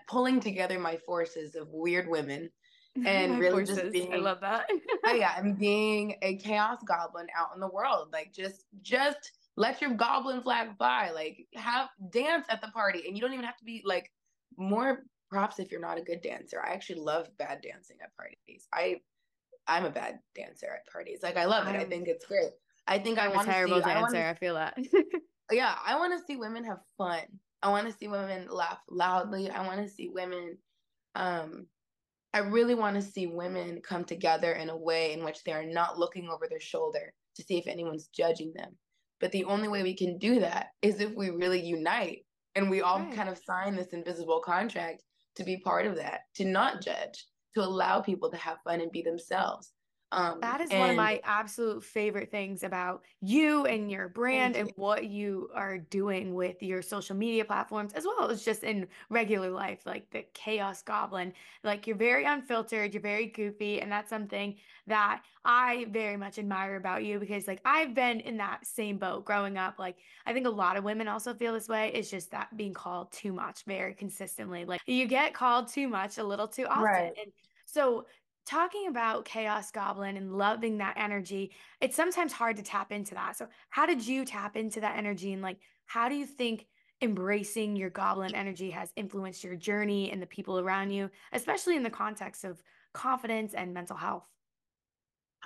[0.07, 2.51] pulling together my forces of weird women
[3.07, 4.69] and really just being I love that.
[5.05, 8.09] oh yeah, and being a chaos goblin out in the world.
[8.13, 11.11] Like just just let your goblin flag fly.
[11.13, 13.05] Like have dance at the party.
[13.07, 14.11] And you don't even have to be like
[14.57, 16.63] more props if you're not a good dancer.
[16.65, 18.69] I actually love bad dancing at parties.
[18.73, 19.01] I
[19.67, 21.21] I'm a bad dancer at parties.
[21.23, 21.71] Like I love it.
[21.71, 22.51] I'm, think it's great.
[22.87, 23.91] I think I'm I want to see terrible dancer.
[23.91, 24.79] I, wanna, I feel that.
[25.51, 27.23] yeah, I want to see women have fun.
[27.63, 29.51] I want to see women laugh loudly.
[29.51, 30.59] I want to see women
[31.17, 31.67] um
[32.35, 35.65] I really want to see women come together in a way in which they are
[35.65, 38.73] not looking over their shoulder to see if anyone's judging them.
[39.21, 42.83] But the only way we can do that is if we really unite and we
[42.83, 43.15] all right.
[43.15, 45.05] kind of sign this invisible contract
[45.37, 48.91] to be part of that, to not judge, to allow people to have fun and
[48.91, 49.71] be themselves.
[50.15, 54.55] Um, that is and, one of my absolute favorite things about you and your brand
[54.57, 58.87] and what you are doing with your social media platforms, as well as just in
[59.11, 61.33] regular life, like the Chaos Goblin.
[61.65, 66.77] Like you're very unfiltered, you're very goofy, and that's something that I very much admire
[66.77, 69.79] about you because, like, I've been in that same boat growing up.
[69.79, 69.97] Like,
[70.27, 71.91] I think a lot of women also feel this way.
[71.93, 74.65] It's just that being called too much very consistently.
[74.65, 76.83] Like, you get called too much a little too often.
[76.85, 77.13] Right.
[77.19, 77.33] And
[77.67, 78.07] so
[78.45, 83.37] talking about chaos goblin and loving that energy it's sometimes hard to tap into that
[83.37, 86.67] so how did you tap into that energy and like how do you think
[87.01, 91.83] embracing your goblin energy has influenced your journey and the people around you especially in
[91.83, 94.25] the context of confidence and mental health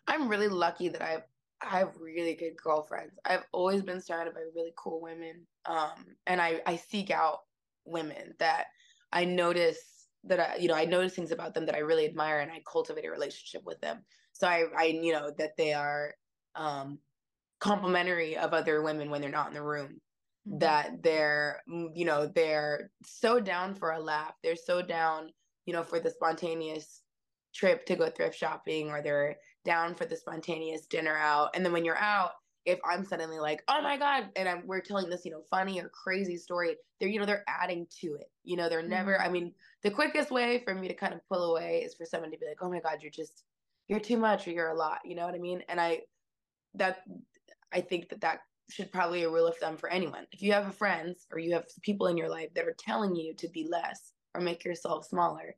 [0.06, 1.22] i'm really lucky that i've
[1.60, 3.18] I have really good girlfriends.
[3.24, 5.46] I've always been surrounded by really cool women.
[5.66, 7.40] Um, and I, I seek out
[7.84, 8.66] women that
[9.12, 9.97] I notice
[10.28, 12.62] that I, you know, I notice things about them that I really admire and I
[12.70, 13.98] cultivate a relationship with them.
[14.32, 16.14] So I, I, you know, that they are
[16.54, 16.98] um,
[17.60, 20.00] complimentary of other women when they're not in the room.
[20.48, 20.58] Mm-hmm.
[20.58, 24.34] That they're, mm, you know, they're so down for a laugh.
[24.42, 25.30] They're so down,
[25.66, 27.02] you know, for the spontaneous
[27.54, 31.50] trip to go thrift shopping or they're down for the spontaneous dinner out.
[31.54, 32.32] And then when you're out,
[32.68, 35.80] if I'm suddenly like, oh my God, and I'm, we're telling this, you know, funny
[35.80, 38.30] or crazy story, they're, you know, they're adding to it.
[38.44, 39.26] You know, they're never, mm-hmm.
[39.26, 42.30] I mean, the quickest way for me to kind of pull away is for someone
[42.30, 43.44] to be like, oh my God, you're just,
[43.88, 44.98] you're too much or you're a lot.
[45.02, 45.62] You know what I mean?
[45.70, 46.00] And I,
[46.74, 46.98] that,
[47.72, 50.26] I think that that should probably a rule of thumb for anyone.
[50.30, 53.34] If you have friends or you have people in your life that are telling you
[53.36, 55.54] to be less or make yourself smaller,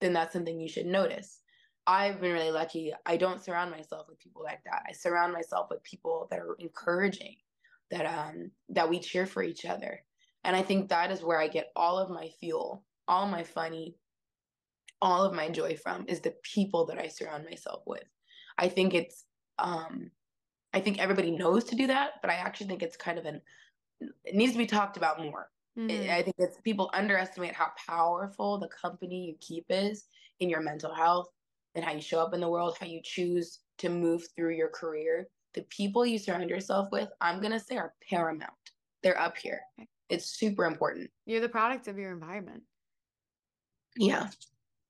[0.00, 1.39] then that's something you should notice.
[1.90, 2.94] I've been really lucky.
[3.04, 4.84] I don't surround myself with people like that.
[4.88, 7.34] I surround myself with people that are encouraging,
[7.90, 10.00] that um that we cheer for each other.
[10.44, 13.96] And I think that is where I get all of my fuel, all my funny,
[15.02, 18.04] all of my joy from is the people that I surround myself with.
[18.56, 19.24] I think it's
[19.58, 20.12] um
[20.72, 23.42] I think everybody knows to do that, but I actually think it's kind of an
[24.24, 25.50] it needs to be talked about more.
[25.76, 26.08] Mm-hmm.
[26.08, 30.04] I think it's people underestimate how powerful the company you keep is
[30.38, 31.30] in your mental health
[31.74, 34.68] and how you show up in the world, how you choose to move through your
[34.68, 38.52] career, the people you surround yourself with, I'm going to say are paramount.
[39.02, 39.60] They're up here.
[40.08, 41.10] It's super important.
[41.26, 42.62] You're the product of your environment.
[43.96, 44.28] Yeah.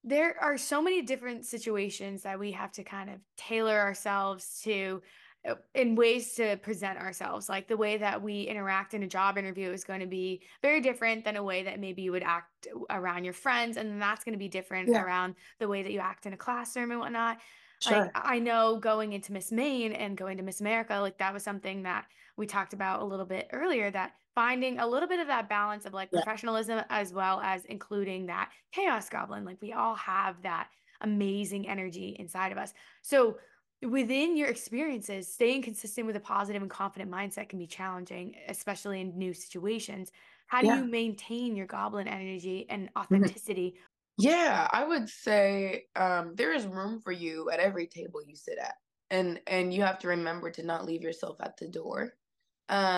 [0.02, 5.02] There are so many different situations that we have to kind of tailor ourselves to
[5.48, 9.38] Uh, in ways to present ourselves like the way that we interact in a job
[9.38, 12.68] interview is going to be very different than a way that maybe you would act
[12.90, 15.02] around your friends and that's going to be different yeah.
[15.02, 17.38] around the way that you act in a classroom and whatnot
[17.80, 18.00] sure.
[18.00, 21.42] like i know going into miss maine and going to miss america like that was
[21.42, 22.04] something that
[22.36, 25.84] we talked about a little bit earlier that finding a little bit of that balance
[25.84, 26.22] of like Yeah.
[26.22, 29.44] professionalism as well as including that chaos goblin.
[29.44, 30.68] Like we all have that
[31.00, 32.72] amazing energy inside of us.
[33.02, 33.38] So
[33.82, 39.00] within your experiences, staying consistent with a positive and confident mindset can be challenging, especially
[39.00, 40.12] in new situations.
[40.48, 40.68] How do Yeah.
[40.68, 43.36] you maintain your goblin energy and Mhm.
[43.38, 43.76] authenticity?
[44.18, 48.58] Yeah, I would say um, there is room for you at every table you sit
[48.58, 48.76] at,
[49.10, 52.14] and and you have to remember to not leave yourself at the door.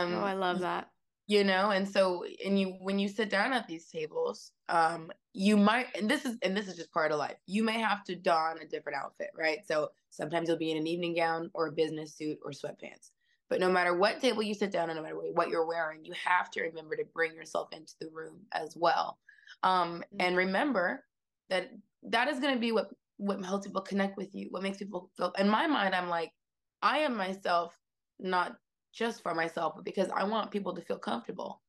[0.09, 0.92] Oh, Um, I love that.
[1.29, 5.57] you know, and so and you when you sit down at these tables, um, you
[5.57, 7.38] might and this is and this is just part of life.
[7.47, 9.66] You may have to don a different outfit, right?
[9.66, 13.12] So sometimes you'll be in an evening gown or a business suit or sweatpants.
[13.51, 16.14] But no matter what table you sit down and no matter what you're wearing, you
[16.14, 19.20] have to remember to bring yourself into the room as well.
[19.64, 20.38] Um, and Mm.
[20.38, 21.07] remember
[21.51, 21.72] that
[22.05, 25.11] that is going to be what what helps people connect with you, what makes people
[25.16, 25.33] feel.
[25.38, 26.35] In my mind, I'm like,
[26.83, 27.79] I am myself,
[28.18, 28.61] not
[28.92, 31.62] just for myself, but because I want people to feel comfortable.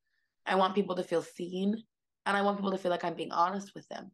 [0.46, 1.84] I want people to feel seen,
[2.26, 4.12] and I want people to feel like I'm being honest with them.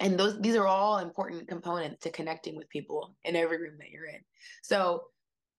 [0.00, 3.90] And those these are all important components to connecting with people in every room that
[3.90, 4.20] you're in.
[4.62, 5.04] So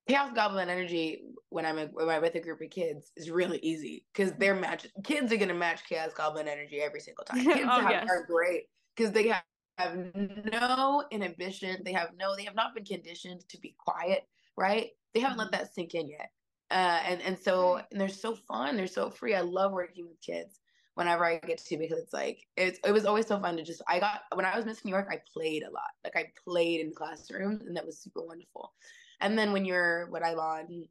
[0.08, 3.60] Chaos Goblin energy when I'm a, when I'm with a group of kids is really
[3.60, 4.40] easy because mm-hmm.
[4.40, 7.44] they're match kids are gonna match Chaos Goblin energy every single time.
[7.44, 8.10] Kids Oh, have, yes.
[8.10, 8.64] are great
[8.96, 9.44] because they have,
[9.78, 11.82] have no inhibition.
[11.86, 14.24] They have no they have not been conditioned to be quiet,
[14.58, 14.90] right?
[15.14, 15.62] They haven't let mm-hmm.
[15.62, 16.32] that sink in yet.
[16.72, 17.86] Uh, and and so mm-hmm.
[17.92, 18.76] and they're so fun.
[18.76, 19.36] They're so free.
[19.36, 20.61] I love working with kids
[21.02, 23.82] whenever I get to because it's like it's it was always so fun to just
[23.88, 26.80] I got when I was Miss New York I played a lot like I played
[26.80, 28.72] in classrooms and that was super wonderful.
[29.20, 30.86] And then when you're what I'm on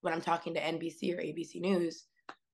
[0.00, 2.06] when I'm talking to NBC or ABC News,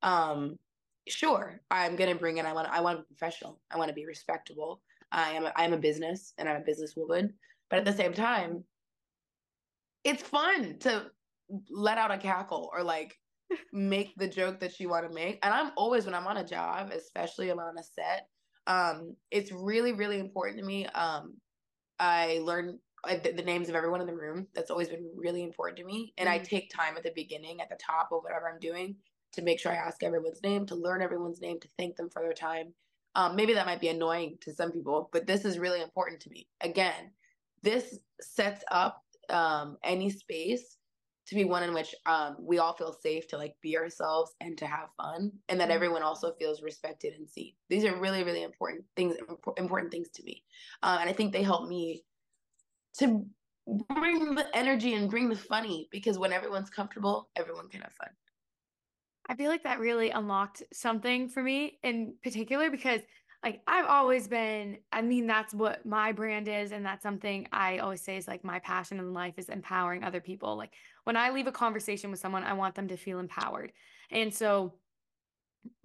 [0.03, 0.59] um,
[1.07, 3.61] sure I'm gonna bring in I want I want to be professional.
[3.71, 4.83] I want to be respectable.
[5.13, 7.31] I am a, I'm a business and I'm a businesswoman,
[7.71, 8.65] but at the same time,
[10.03, 11.07] it's fun to
[11.71, 13.17] let out a cackle or like
[13.73, 15.39] make the joke that you want to make.
[15.43, 18.29] And I'm always when I'm on a job, especially on a set,
[18.67, 20.87] um, it's really really important to me.
[20.87, 21.37] Um,
[21.99, 24.49] I learn uh, the, the names of everyone in the room.
[24.55, 26.15] That's always been really important to me.
[26.19, 26.45] And I Mm.
[26.45, 28.97] take time at the beginning, at the top of whatever I'm doing,
[29.33, 32.23] to make sure I ask everyone's name, to learn everyone's name, to thank them for
[32.23, 32.75] their time.
[33.15, 36.31] Um, maybe that might be annoying to some people, but this is really important to
[36.31, 36.49] me.
[36.61, 37.13] Again,
[37.63, 40.78] this sets up um, any space
[41.29, 44.59] to be one in which um, we all feel safe to like be ourselves and
[44.59, 45.73] to have fun, and that Mhm.
[45.73, 47.55] everyone also feels respected and seen.
[47.69, 49.17] These are really, really important things.
[49.19, 50.45] impor- Important things to me,
[50.83, 52.05] uh, and I think they help me
[52.99, 53.27] to
[53.67, 58.17] bring the energy and bring the funny because when everyone's comfortable, everyone can have fun.
[59.29, 63.03] I feel like that really unlocked something for me in particular because
[63.45, 67.79] like I've always been I mean that's what my brand is and that's something I
[67.79, 70.57] always say is like my passion in life is empowering other people.
[70.57, 70.73] Like
[71.05, 73.73] when I leave a conversation with someone I want them to feel empowered.
[74.11, 74.75] And so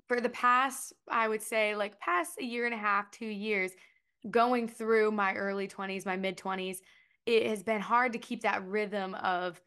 [0.08, 3.72] for the past I would say like past a year and a half, 2 years
[4.30, 6.78] going through my early 20s, my mid 20s,
[7.26, 9.62] it has been hard to keep that rhythm of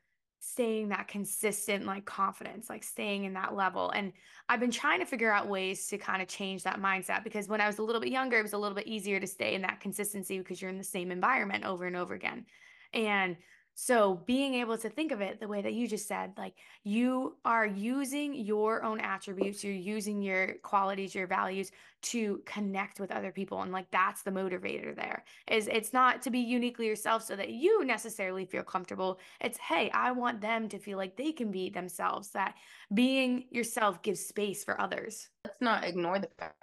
[0.51, 3.91] staying that consistent like confidence, like staying in that level.
[3.91, 4.13] And
[4.49, 7.61] I've been trying to figure out ways to kind of change that mindset because when
[7.61, 9.63] I was a little bit younger, it was a little bit easier to stay in
[9.63, 12.47] that consistency because you're in the same environment over and over again.
[12.95, 13.37] And
[13.77, 17.37] so being able to think of it the way that you just said, like you
[17.45, 21.71] are using your own attributes, you're using your qualities, your values
[22.03, 26.31] to connect with other people and like that's the motivator there is it's not to
[26.31, 30.79] be uniquely yourself so that you necessarily feel comfortable it's hey i want them to
[30.79, 32.55] feel like they can be themselves that
[32.95, 36.55] being yourself gives space for others Let's not ignore the fact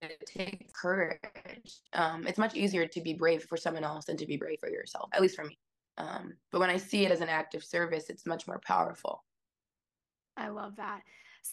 [0.00, 1.80] that it takes courage.
[1.92, 4.68] Um, it's much easier to be brave for someone else than to be brave for
[4.68, 5.58] yourself, at least for me.
[5.98, 9.24] Um, but when I see it as an act of service, it's much more powerful.
[10.36, 11.02] i love that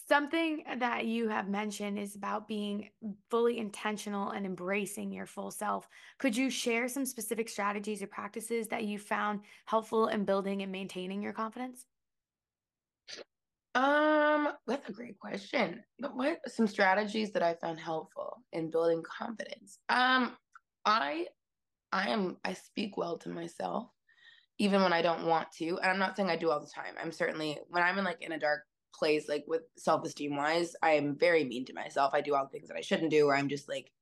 [0.08, 2.90] something that you have mentioned is about being
[3.30, 8.68] fully intentional and embracing your full self could you share some specific strategies or practices
[8.68, 11.86] that you found helpful in building and maintaining your confidence
[13.74, 15.82] Um, that's a great question.
[15.98, 19.78] But what some strategies that I found helpful in building confidence?
[19.90, 20.34] Um,
[20.86, 21.26] I
[21.92, 23.90] I am I speak well to myself
[24.58, 25.78] even when I don't want to.
[25.78, 26.94] And I'm not saying I do all the time.
[27.00, 28.62] I'm certainly when I'm in like in a dark
[28.94, 32.12] place, like with self-esteem wise, I am very mean to myself.
[32.14, 33.92] I do all the things that I shouldn't do, or I'm just like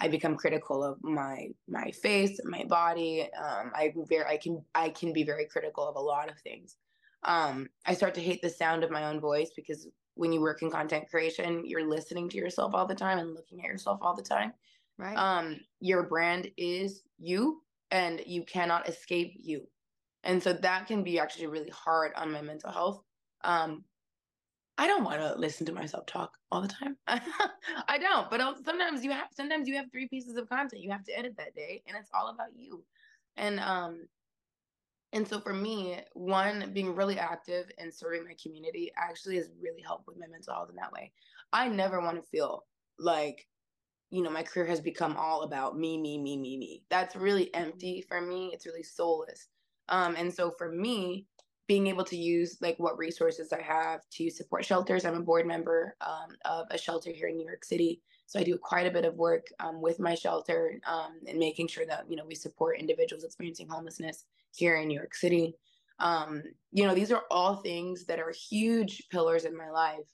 [0.00, 3.22] I become critical of my my face, my body.
[3.22, 6.76] Um, I very I can I can be very critical of a lot of things.
[7.24, 10.62] Um, I start to hate the sound of my own voice because when you work
[10.62, 14.14] in content creation, you're listening to yourself all the time and looking at yourself all
[14.14, 14.52] the time.
[14.98, 19.66] right Um, your brand is you, and you cannot escape you
[20.24, 23.02] and so that can be actually really hard on my mental health
[23.44, 23.84] Um,
[24.76, 26.96] I don't want to listen to myself talk all the time.
[27.06, 31.04] I don't, but sometimes you have sometimes you have three pieces of content you have
[31.04, 32.84] to edit that day and it's all about you.
[33.36, 34.08] And um
[35.12, 39.82] and so for me, one being really active and serving my community actually has really
[39.82, 41.12] helped with my mental health in that way.
[41.52, 42.66] I never want to feel
[42.98, 43.46] like
[44.10, 46.84] you know, my career has become all about me, me, me, me, me.
[46.90, 48.52] That's really empty for me.
[48.54, 49.48] It's really soulless.
[49.88, 51.26] Um, and so for me,
[51.66, 55.04] being able to use like what resources I have to support shelters.
[55.04, 58.42] I'm a board member um, of a shelter here in New York City, so I
[58.42, 62.04] do quite a bit of work um, with my shelter um, and making sure that
[62.08, 65.54] you know we support individuals experiencing homelessness here in New York City.
[66.00, 66.42] Um,
[66.72, 70.08] you know, these are all things that are huge pillars in my life.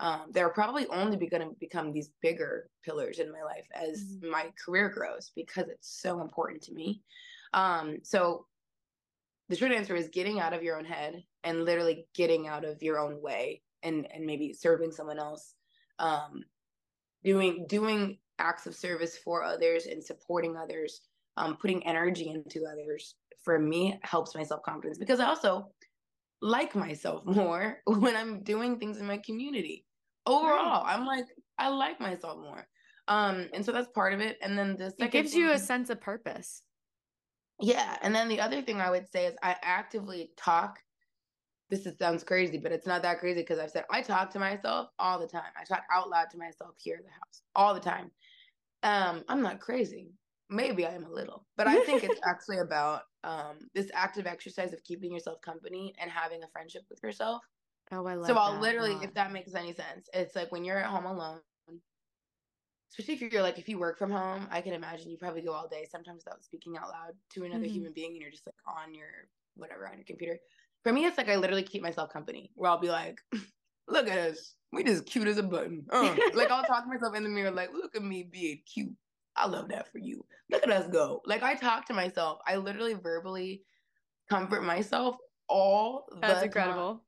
[0.00, 4.30] Um, they're probably only going to become these bigger pillars in my life as mm-hmm.
[4.30, 7.02] my career grows because it's so important to me.
[7.54, 8.46] Um, so
[9.48, 12.82] the short answer is getting out of your own head and literally getting out of
[12.82, 15.54] your own way and and maybe serving someone else
[15.98, 16.42] um
[17.24, 21.00] doing doing acts of service for others and supporting others
[21.36, 25.70] um putting energy into others for me helps my self-confidence because i also
[26.42, 29.84] like myself more when i'm doing things in my community.
[30.26, 30.94] Overall right.
[30.94, 31.26] i'm like
[31.58, 32.66] i like myself more.
[33.08, 34.36] Um and so that's part of it.
[34.42, 36.62] And then the second it gives you a sense of purpose
[37.60, 37.96] yeah.
[38.02, 40.78] And then the other thing I would say is I actively talk.
[41.68, 44.38] This is, sounds crazy, but it's not that crazy because I've said I talk to
[44.38, 45.50] myself all the time.
[45.60, 48.10] I talk out loud to myself here in the house all the time.
[48.82, 50.12] Um, I'm not crazy.
[50.48, 54.72] Maybe I am a little, but I think it's actually about um, this active exercise
[54.72, 57.42] of keeping yourself company and having a friendship with yourself.
[57.90, 60.78] Oh, I love So I'll literally, if that makes any sense, it's like when you're
[60.78, 61.40] at home alone
[62.90, 65.52] especially if you're like if you work from home i can imagine you probably go
[65.52, 67.72] all day sometimes without speaking out loud to another mm-hmm.
[67.72, 70.38] human being and you're just like on your whatever on your computer
[70.82, 73.18] for me it's like i literally keep myself company where i'll be like
[73.88, 76.14] look at us we just cute as a button uh.
[76.34, 78.92] like i'll talk to myself in the mirror like look at me being cute
[79.36, 82.56] i love that for you look at us go like i talk to myself i
[82.56, 83.62] literally verbally
[84.28, 85.16] comfort myself
[85.48, 86.30] all the time.
[86.30, 87.00] that's incredible time.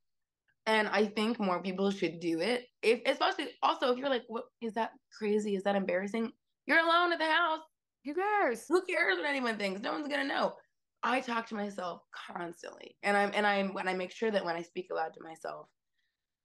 [0.69, 2.68] And I think more people should do it.
[2.83, 5.57] If especially also if you're like, what is that crazy?
[5.57, 6.33] Is that embarrassing?
[6.67, 7.61] You're alone at the house.
[8.05, 8.65] Who cares?
[8.69, 9.81] Who cares what anyone thinks?
[9.81, 10.55] No one's gonna know.
[11.03, 12.97] I talk to myself constantly.
[13.03, 15.69] And I'm and I'm when I make sure that when I speak aloud to myself,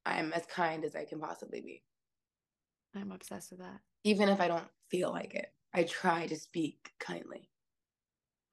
[0.05, 1.83] I'm as kind as I can possibly be.
[2.95, 3.79] I'm obsessed with that.
[4.03, 5.47] Even if I don't feel like it.
[5.73, 7.49] I try to speak kindly.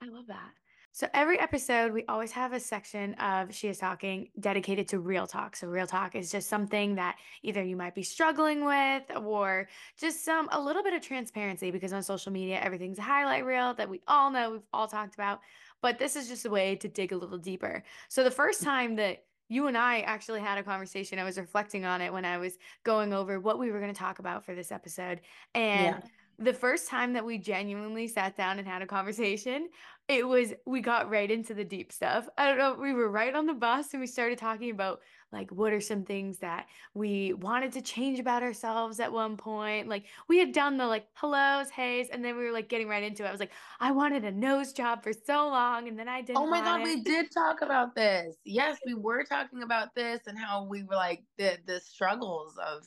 [0.02, 0.52] I love that.
[0.92, 5.26] So every episode, we always have a section of She is Talking dedicated to real
[5.26, 5.54] talk.
[5.54, 10.24] So real talk is just something that either you might be struggling with or just
[10.24, 13.88] some a little bit of transparency because on social media everything's a highlight reel that
[13.88, 15.40] we all know, we've all talked about.
[15.80, 17.84] But this is just a way to dig a little deeper.
[18.08, 18.70] So the first mm-hmm.
[18.70, 21.18] time that you and I actually had a conversation.
[21.18, 23.98] I was reflecting on it when I was going over what we were going to
[23.98, 25.20] talk about for this episode.
[25.54, 26.00] And yeah
[26.40, 29.68] the first time that we genuinely sat down and had a conversation,
[30.10, 32.28] it was we got right into the deep stuff.
[32.36, 35.52] I don't know, we were right on the bus and we started talking about like
[35.52, 39.86] what are some things that we wanted to change about ourselves at one point.
[39.86, 43.04] Like we had done the like hellos, heys, and then we were like getting right
[43.04, 43.28] into it.
[43.28, 46.38] I was like, I wanted a nose job for so long, and then I didn't.
[46.38, 46.84] Oh my god, it.
[46.84, 48.34] we did talk about this.
[48.44, 52.84] Yes, we were talking about this and how we were like the the struggles of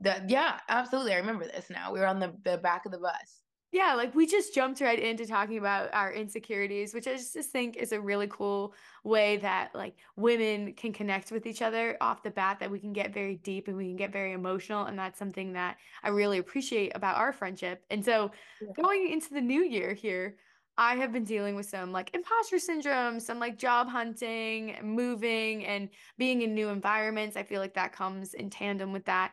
[0.00, 1.14] that yeah, absolutely.
[1.14, 1.94] I remember this now.
[1.94, 3.41] We were on the, the back of the bus.
[3.72, 7.76] Yeah, like we just jumped right into talking about our insecurities, which I just think
[7.76, 12.30] is a really cool way that like women can connect with each other off the
[12.30, 14.84] bat, that we can get very deep and we can get very emotional.
[14.84, 17.82] And that's something that I really appreciate about our friendship.
[17.88, 18.30] And so
[18.60, 18.68] yeah.
[18.80, 20.36] going into the new year here,
[20.76, 25.88] I have been dealing with some like imposter syndrome, some like job hunting, moving, and
[26.18, 27.38] being in new environments.
[27.38, 29.32] I feel like that comes in tandem with that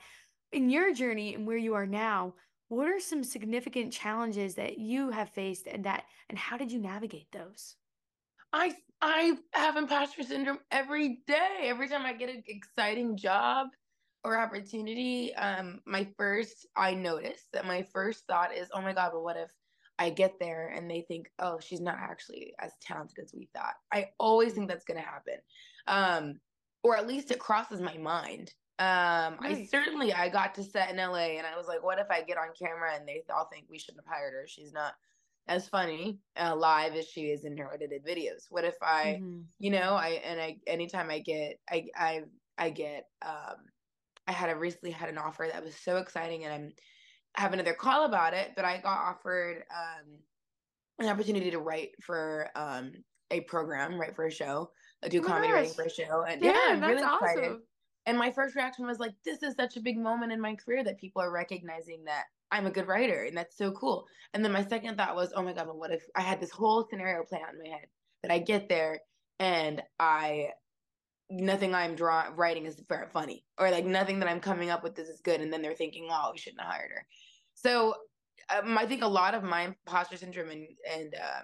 [0.51, 2.33] in your journey and where you are now,
[2.69, 6.79] what are some significant challenges that you have faced and that and how did you
[6.79, 7.75] navigate those?
[8.53, 11.63] I I have imposter syndrome every day.
[11.63, 13.67] Every time I get an exciting job
[14.23, 19.11] or opportunity, um, my first I notice that my first thought is, oh my God,
[19.13, 19.51] but what if
[19.97, 23.73] I get there and they think, oh, she's not actually as talented as we thought.
[23.91, 25.35] I always think that's gonna happen.
[25.87, 26.39] Um,
[26.83, 28.53] or at least it crosses my mind.
[28.79, 32.07] Um, I certainly I got to set in LA and I was like, what if
[32.09, 34.47] I get on camera and they all think we shouldn't have hired her?
[34.47, 34.93] She's not
[35.49, 38.45] as funny uh, live as she is in her edited videos.
[38.49, 39.41] What if I, mm-hmm.
[39.59, 42.21] you know, I and I anytime I get I I
[42.57, 43.57] I get um
[44.25, 46.73] I had a recently had an offer that was so exciting and I'm
[47.35, 50.19] have another call about it, but I got offered um
[50.99, 52.93] an opportunity to write for um
[53.29, 54.71] a program, write for a show,
[55.09, 56.23] do oh comedy writing for a show.
[56.27, 57.57] And yeah, yeah I'm really excited.
[58.09, 60.83] And my first reaction was like, this is such a big moment in my career
[60.83, 64.07] that people are recognizing that I'm a good writer and that's so cool.
[64.33, 66.49] And then my second thought was, oh my God, well, what if I had this
[66.49, 67.85] whole scenario play out in my head
[68.23, 69.01] that I get there
[69.39, 70.53] and I
[71.29, 74.95] nothing I'm drawing writing is very funny or like nothing that I'm coming up with
[74.95, 77.05] this is good and then they're thinking, oh, we shouldn't have hired her.
[77.53, 77.93] So
[78.49, 81.41] um, I think a lot of my imposter syndrome and and uh,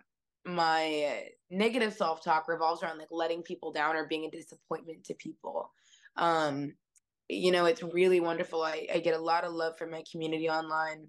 [0.52, 5.14] my negative self talk revolves around like letting people down or being a disappointment to
[5.14, 5.72] people.
[6.18, 6.74] Um,
[7.28, 8.62] you know, it's really wonderful.
[8.62, 11.08] I, I get a lot of love from my community online.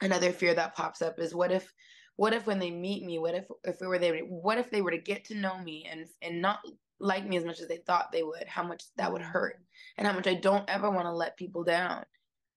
[0.00, 1.72] Another fear that pops up is what if
[2.16, 4.82] what if when they meet me, what if if we were there, what if they
[4.82, 6.60] were to get to know me and and not
[6.98, 9.56] like me as much as they thought they would, how much that would hurt
[9.98, 12.04] and how much I don't ever want to let people down.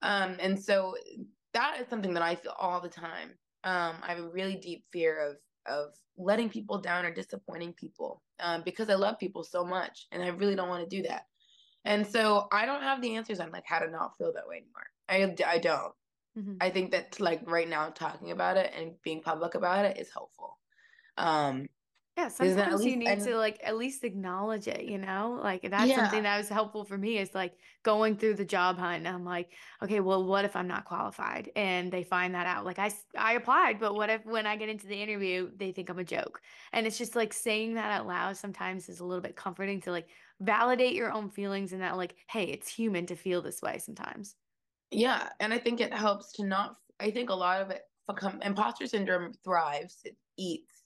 [0.01, 0.95] Um, and so
[1.53, 3.31] that is something that I feel all the time.
[3.65, 8.21] Um, I have a really deep fear of of letting people down or disappointing people
[8.39, 11.23] um, because I love people so much and I really don't want to do that.
[11.85, 14.57] And so I don't have the answers on like how to not feel that way
[14.57, 15.37] anymore.
[15.47, 15.93] I, I don't.
[16.37, 16.53] Mm-hmm.
[16.61, 20.11] I think that like right now talking about it and being public about it is
[20.13, 20.57] helpful.
[21.17, 21.67] Um,
[22.19, 25.39] yeah, sometimes least, you need and, to like at least acknowledge it, you know?
[25.41, 25.95] Like that's yeah.
[25.95, 27.53] something that was helpful for me is like
[27.83, 29.07] going through the job hunt.
[29.07, 29.51] I'm like,
[29.81, 31.49] okay, well, what if I'm not qualified?
[31.55, 32.65] And they find that out.
[32.65, 35.89] Like I I applied, but what if when I get into the interview, they think
[35.89, 36.41] I'm a joke?
[36.73, 39.91] And it's just like saying that out loud sometimes is a little bit comforting to
[39.91, 40.07] like
[40.41, 44.35] validate your own feelings and that like, hey, it's human to feel this way sometimes.
[44.91, 48.41] Yeah, and I think it helps to not I think a lot of it become
[48.41, 50.83] imposter syndrome thrives, it eats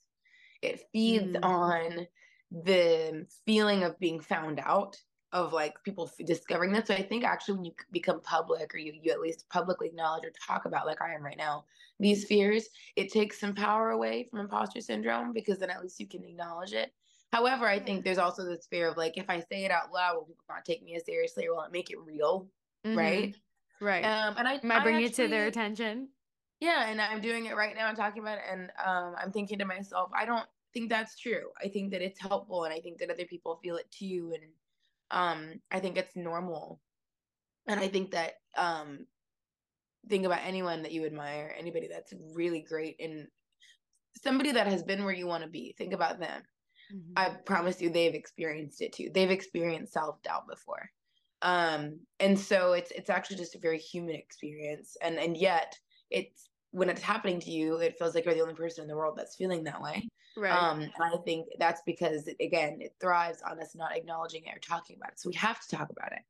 [0.64, 1.44] it feeds mm.
[1.44, 2.06] on
[2.50, 4.96] the feeling of being found out
[5.32, 6.86] of like people discovering that.
[6.86, 10.24] So I think actually when you become public or you, you at least publicly acknowledge
[10.24, 11.64] or talk about like I am right now,
[11.98, 16.06] these fears, it takes some power away from imposter syndrome because then at least you
[16.06, 16.92] can acknowledge it.
[17.32, 20.14] However, I think there's also this fear of like if I say it out loud,
[20.14, 22.46] will people not take me as seriously or will it make it real?
[22.86, 22.96] Mm-hmm.
[22.96, 23.36] Right.
[23.80, 24.04] Right.
[24.04, 26.10] Um, and I might bring I actually, it to their attention.
[26.60, 29.58] Yeah, and I'm doing it right now and talking about it, and um, I'm thinking
[29.58, 31.48] to myself, I don't think that's true.
[31.62, 34.50] I think that it's helpful, and I think that other people feel it too, and
[35.10, 36.80] um, I think it's normal.
[37.66, 39.06] And I think that um,
[40.08, 43.28] think about anyone that you admire, anybody that's really great, and
[44.22, 45.74] somebody that has been where you want to be.
[45.78, 46.42] Think about them.
[46.94, 47.12] Mm-hmm.
[47.16, 49.10] I promise you, they've experienced it too.
[49.14, 50.90] They've experienced self doubt before,
[51.40, 55.74] um, and so it's it's actually just a very human experience, and and yet
[56.10, 58.96] it's when it's happening to you, it feels like you're the only person in the
[58.96, 60.08] world that's feeling that way.
[60.36, 60.50] Right.
[60.50, 64.58] Um, and I think that's because again, it thrives on us not acknowledging it or
[64.58, 65.20] talking about it.
[65.20, 66.22] So we have to talk about it.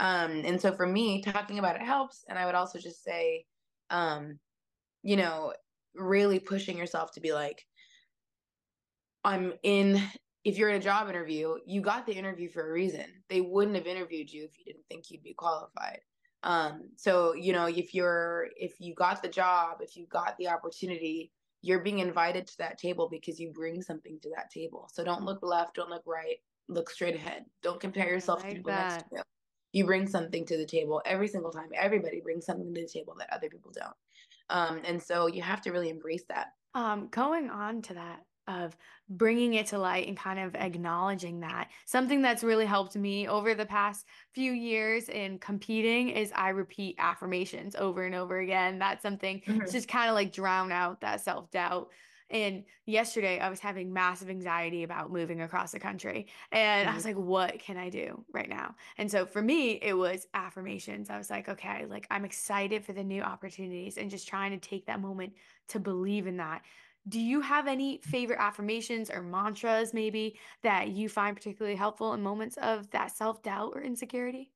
[0.00, 2.24] Um, and so for me, talking about it helps.
[2.28, 3.46] And I would also just say,
[3.90, 4.40] um,
[5.04, 5.52] you know,
[5.94, 7.64] really pushing yourself to be like,
[9.22, 10.02] I'm in
[10.42, 13.06] if you're in a job interview, you got the interview for a reason.
[13.30, 16.00] They wouldn't have interviewed you if you didn't think you'd be qualified.
[16.44, 20.48] Um, so you know, if you're if you got the job, if you got the
[20.48, 21.32] opportunity,
[21.62, 24.88] you're being invited to that table because you bring something to that table.
[24.92, 26.36] So don't look left, don't look right,
[26.68, 27.46] look straight ahead.
[27.62, 28.92] Don't compare yourself like to people that.
[28.92, 29.22] next to you.
[29.72, 31.70] You bring something to the table every single time.
[31.74, 33.96] Everybody brings something to the table that other people don't.
[34.50, 36.48] Um, and so you have to really embrace that.
[36.74, 38.76] Um, going on to that, of
[39.08, 41.68] bringing it to light and kind of acknowledging that.
[41.84, 46.96] Something that's really helped me over the past few years in competing is I repeat
[46.98, 48.78] affirmations over and over again.
[48.78, 49.70] That's something mm-hmm.
[49.70, 51.90] just kind of like drown out that self doubt.
[52.30, 56.26] And yesterday, I was having massive anxiety about moving across the country.
[56.50, 56.92] And mm-hmm.
[56.92, 58.74] I was like, what can I do right now?
[58.96, 61.10] And so for me, it was affirmations.
[61.10, 64.68] I was like, okay, like I'm excited for the new opportunities and just trying to
[64.68, 65.34] take that moment
[65.68, 66.62] to believe in that
[67.08, 72.22] do you have any favorite affirmations or mantras maybe that you find particularly helpful in
[72.22, 74.50] moments of that self-doubt or insecurity?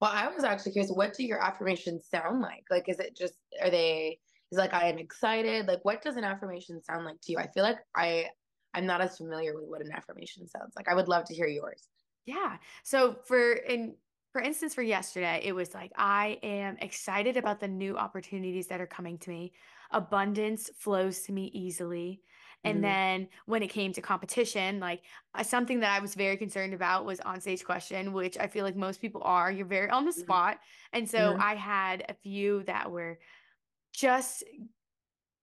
[0.00, 2.64] Well, I was actually curious, what do your affirmations sound like?
[2.70, 4.18] Like, is it just, are they,
[4.52, 5.66] is like, I am excited?
[5.66, 7.38] Like, what does an affirmation sound like to you?
[7.38, 8.26] I feel like I,
[8.74, 10.88] I'm not as familiar with what an affirmation sounds like.
[10.88, 11.88] I would love to hear yours.
[12.26, 12.56] Yeah.
[12.84, 13.94] So for, in,
[14.32, 18.82] for instance, for yesterday, it was like, I am excited about the new opportunities that
[18.82, 19.52] are coming to me
[19.90, 22.20] abundance flows to me easily.
[22.64, 22.82] And mm-hmm.
[22.82, 25.02] then when it came to competition, like
[25.34, 28.64] uh, something that I was very concerned about was on stage question, which I feel
[28.64, 29.52] like most people are.
[29.52, 30.20] You're very on the mm-hmm.
[30.20, 30.58] spot.
[30.92, 31.42] And so mm-hmm.
[31.42, 33.18] I had a few that were
[33.92, 34.42] just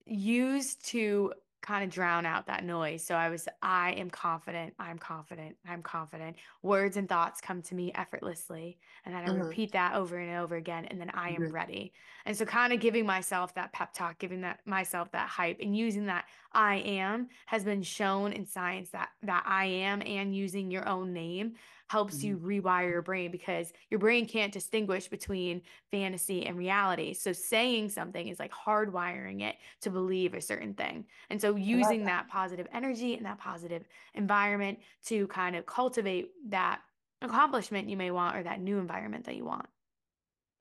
[0.05, 1.33] used to
[1.63, 3.03] kind of drown out that noise.
[3.03, 6.35] So I was, I am confident, I'm confident, I'm confident.
[6.61, 8.77] Words and thoughts come to me effortlessly.
[9.05, 9.43] And then I mm-hmm.
[9.43, 10.85] repeat that over and over again.
[10.85, 11.53] And then I am mm-hmm.
[11.53, 11.93] ready.
[12.25, 15.75] And so kind of giving myself that pep talk, giving that myself that hype and
[15.75, 20.69] using that I am has been shown in science that that I am and using
[20.69, 21.53] your own name
[21.93, 22.49] helps mm-hmm.
[22.49, 27.13] you rewire your brain because your brain can't distinguish between fantasy and reality.
[27.13, 31.05] So saying something is like hardwiring it to believe a certain thing.
[31.29, 32.25] And so using that.
[32.25, 33.83] that positive energy and that positive
[34.15, 36.81] environment to kind of cultivate that
[37.21, 39.67] accomplishment you may want or that new environment that you want.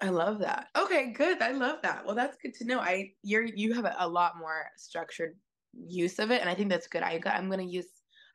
[0.02, 0.66] I love that.
[0.76, 1.40] Okay, good.
[1.40, 2.04] I love that.
[2.04, 2.78] Well, that's good to know.
[2.80, 5.38] I you're you have a, a lot more structured
[5.72, 7.02] use of it, and I think that's good.
[7.02, 7.86] I I'm gonna use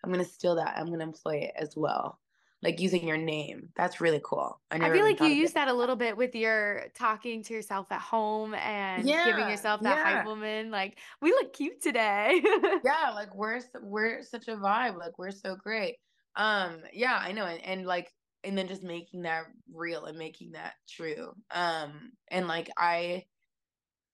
[0.03, 0.75] I'm gonna steal that.
[0.77, 2.19] I'm gonna employ it as well.
[2.63, 3.69] Like using your name.
[3.75, 4.59] That's really cool.
[4.71, 7.91] I, I feel like you use that a little bit with your talking to yourself
[7.91, 10.17] at home and yeah, giving yourself that yeah.
[10.17, 10.71] hype woman.
[10.71, 12.41] Like we look cute today.
[12.83, 14.97] yeah, like we're we're such a vibe.
[14.97, 15.97] Like we're so great.
[16.35, 18.11] Um, yeah, I know, and, and like
[18.43, 19.43] and then just making that
[19.73, 23.23] real and making that true um and like i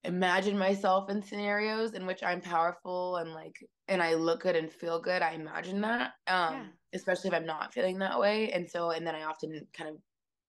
[0.04, 3.56] imagine myself in scenarios in which i'm powerful and like
[3.88, 6.64] and i look good and feel good i imagine that um yeah.
[6.94, 9.96] especially if i'm not feeling that way and so and then i often kind of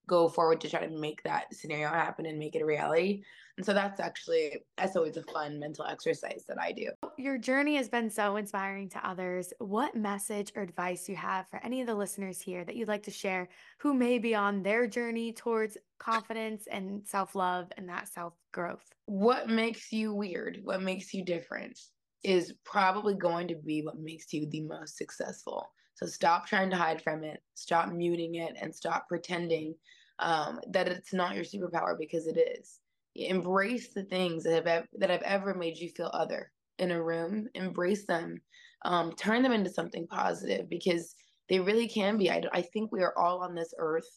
[0.07, 3.23] go forward to try to make that scenario happen and make it a reality
[3.57, 6.91] and so that's actually that's always a fun mental exercise that I do.
[7.17, 9.53] Your journey has been so inspiring to others.
[9.59, 13.05] What message or advice you have for any of the listeners here that you'd like
[13.05, 13.49] to share
[13.79, 18.85] who may be on their journey towards confidence and self-love and that self-growth?
[19.07, 20.61] What makes you weird?
[20.63, 21.79] What makes you different
[22.23, 25.71] is probably going to be what makes you the most successful.
[25.95, 29.75] So stop trying to hide from it, stop muting it, and stop pretending
[30.19, 32.81] um, that it's not your superpower because it is
[33.17, 37.47] embrace the things that have that have ever made you feel other in a room
[37.55, 38.37] embrace them
[38.85, 41.15] um, turn them into something positive because
[41.49, 44.09] they really can be i, I think we are all on this earth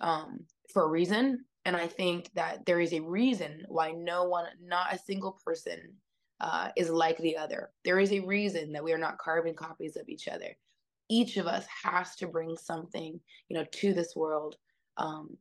[0.00, 0.40] um,
[0.72, 4.92] for a reason and i think that there is a reason why no one not
[4.92, 5.78] a single person
[6.40, 7.70] uh, is like the other.
[7.84, 10.56] There is a reason that we are not carbon copies of each other.
[11.08, 14.56] Each of us has to bring something you know to this world
[14.96, 15.36] um,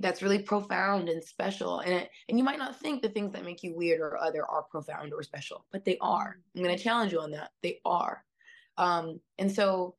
[0.00, 3.44] that's really profound and special and it, and you might not think the things that
[3.44, 6.38] make you weird or other are profound or special but they are.
[6.56, 7.50] I'm going to challenge you on that.
[7.62, 8.24] They are.
[8.78, 9.96] Um and so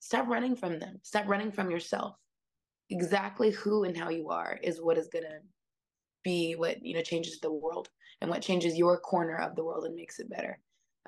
[0.00, 1.00] stop running from them.
[1.02, 2.16] Stop running from yourself
[2.90, 5.38] exactly who and how you are is what is going to
[6.24, 7.88] be what you know changes the world
[8.20, 10.58] and what changes your corner of the world and makes it better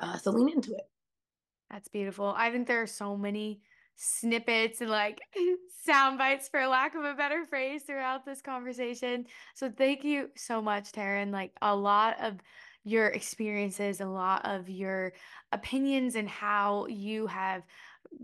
[0.00, 0.88] uh, so lean into it
[1.70, 3.60] that's beautiful i think there are so many
[4.02, 5.20] snippets and like
[5.84, 9.26] sound bites for lack of a better phrase throughout this conversation.
[9.54, 11.30] So thank you so much, Taryn.
[11.30, 12.38] Like a lot of
[12.84, 15.12] your experiences, a lot of your
[15.52, 17.62] opinions and how you have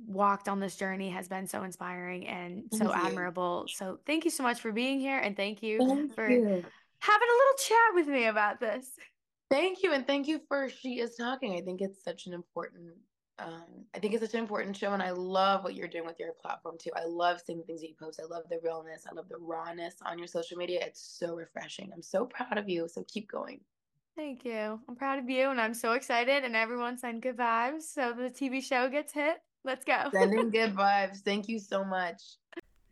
[0.07, 3.67] walked on this journey has been so inspiring and so admirable.
[3.69, 6.39] So thank you so much for being here and thank you thank for you.
[6.39, 8.91] having a little chat with me about this.
[9.51, 11.55] Thank you and thank you for she is talking.
[11.57, 12.95] I think it's such an important
[13.39, 16.19] um, I think it's such an important show, and I love what you're doing with
[16.19, 16.91] your platform too.
[16.97, 18.19] I love seeing the things that you post.
[18.19, 19.05] I love the realness.
[19.11, 20.81] I love the rawness on your social media.
[20.83, 21.91] It's so refreshing.
[21.95, 22.89] I'm so proud of you.
[22.89, 23.61] So keep going.
[24.17, 24.81] Thank you.
[24.89, 26.45] I'm proud of you, and I'm so excited.
[26.45, 27.83] And everyone send good vibes.
[27.83, 29.37] So the TV show gets hit.
[29.67, 30.09] Let's go.
[30.13, 31.19] Sending good vibes.
[31.19, 32.23] Thank you so much.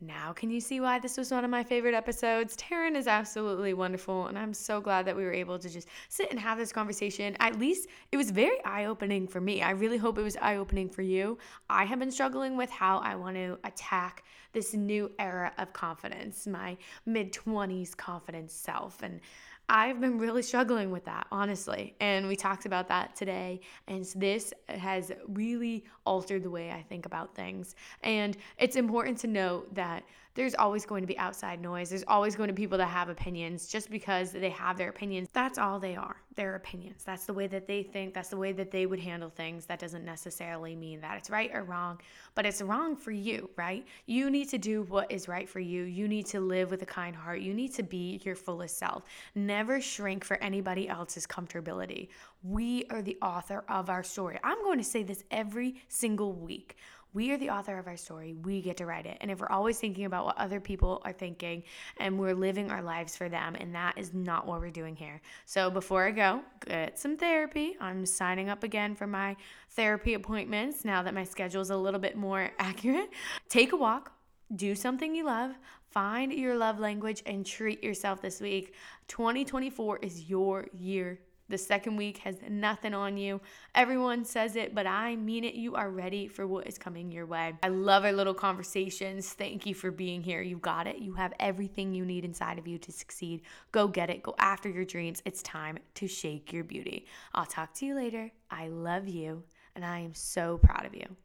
[0.01, 2.57] Now, can you see why this was one of my favorite episodes?
[2.57, 6.31] Taryn is absolutely wonderful, and I'm so glad that we were able to just sit
[6.31, 7.37] and have this conversation.
[7.39, 9.63] At least it was very eye opening for me.
[9.63, 11.39] I really hope it was eye opening for you.
[11.71, 16.47] I have been struggling with how I want to attack this new era of confidence,
[16.47, 19.03] my mid 20s confidence self.
[19.03, 19.21] And
[19.69, 21.95] I've been really struggling with that, honestly.
[22.01, 23.61] And we talked about that today.
[23.89, 27.75] And this has really altered the way I think about things.
[28.03, 30.05] And it's important to note that
[30.35, 31.91] there's always going to be outside noise.
[31.91, 35.29] There's always going to be people that have opinions just because they have their opinions.
[35.33, 36.17] That's all they are.
[36.35, 37.05] Their opinions.
[37.05, 38.15] That's the way that they think.
[38.15, 39.67] That's the way that they would handle things.
[39.67, 42.01] That doesn't necessarily mean that it's right or wrong,
[42.35, 43.87] but it's wrong for you, right?
[44.07, 45.85] You need to do what is right for you.
[45.85, 47.41] You need to live with a kind heart.
[47.41, 49.05] You need to be your fullest self.
[49.37, 52.09] Never shrink for anybody else's comfortability.
[52.43, 54.39] We are the author of our story.
[54.43, 56.77] I'm going to say this every single week.
[57.15, 58.35] We are the author of our story.
[58.35, 59.17] We get to write it.
[59.21, 61.63] And if we're always thinking about what other people are thinking
[61.99, 65.23] and we're living our lives for them, and that is not what we're doing here.
[65.47, 67.77] So before I go, get some therapy.
[67.81, 69.37] I'm signing up again for my
[69.71, 73.11] therapy appointments now that my schedule is a little bit more accurate.
[73.49, 74.13] Take a walk,
[74.57, 75.53] do something you love,
[75.91, 78.75] find your love language, and treat yourself this week.
[79.07, 83.41] 2024 is your year the second week has nothing on you.
[83.75, 85.55] Everyone says it, but I mean it.
[85.55, 87.55] You are ready for what is coming your way.
[87.63, 89.33] I love our little conversations.
[89.33, 90.43] Thank you for being here.
[90.43, 90.99] You got it.
[90.99, 93.43] You have everything you need inside of you to succeed.
[93.73, 94.23] Go get it.
[94.23, 95.23] Go after your dreams.
[95.25, 97.07] It's time to shake your beauty.
[97.35, 98.31] I'll talk to you later.
[98.51, 99.43] I love you,
[99.75, 101.17] and I am so proud of you.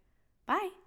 [0.46, 0.79] Bye.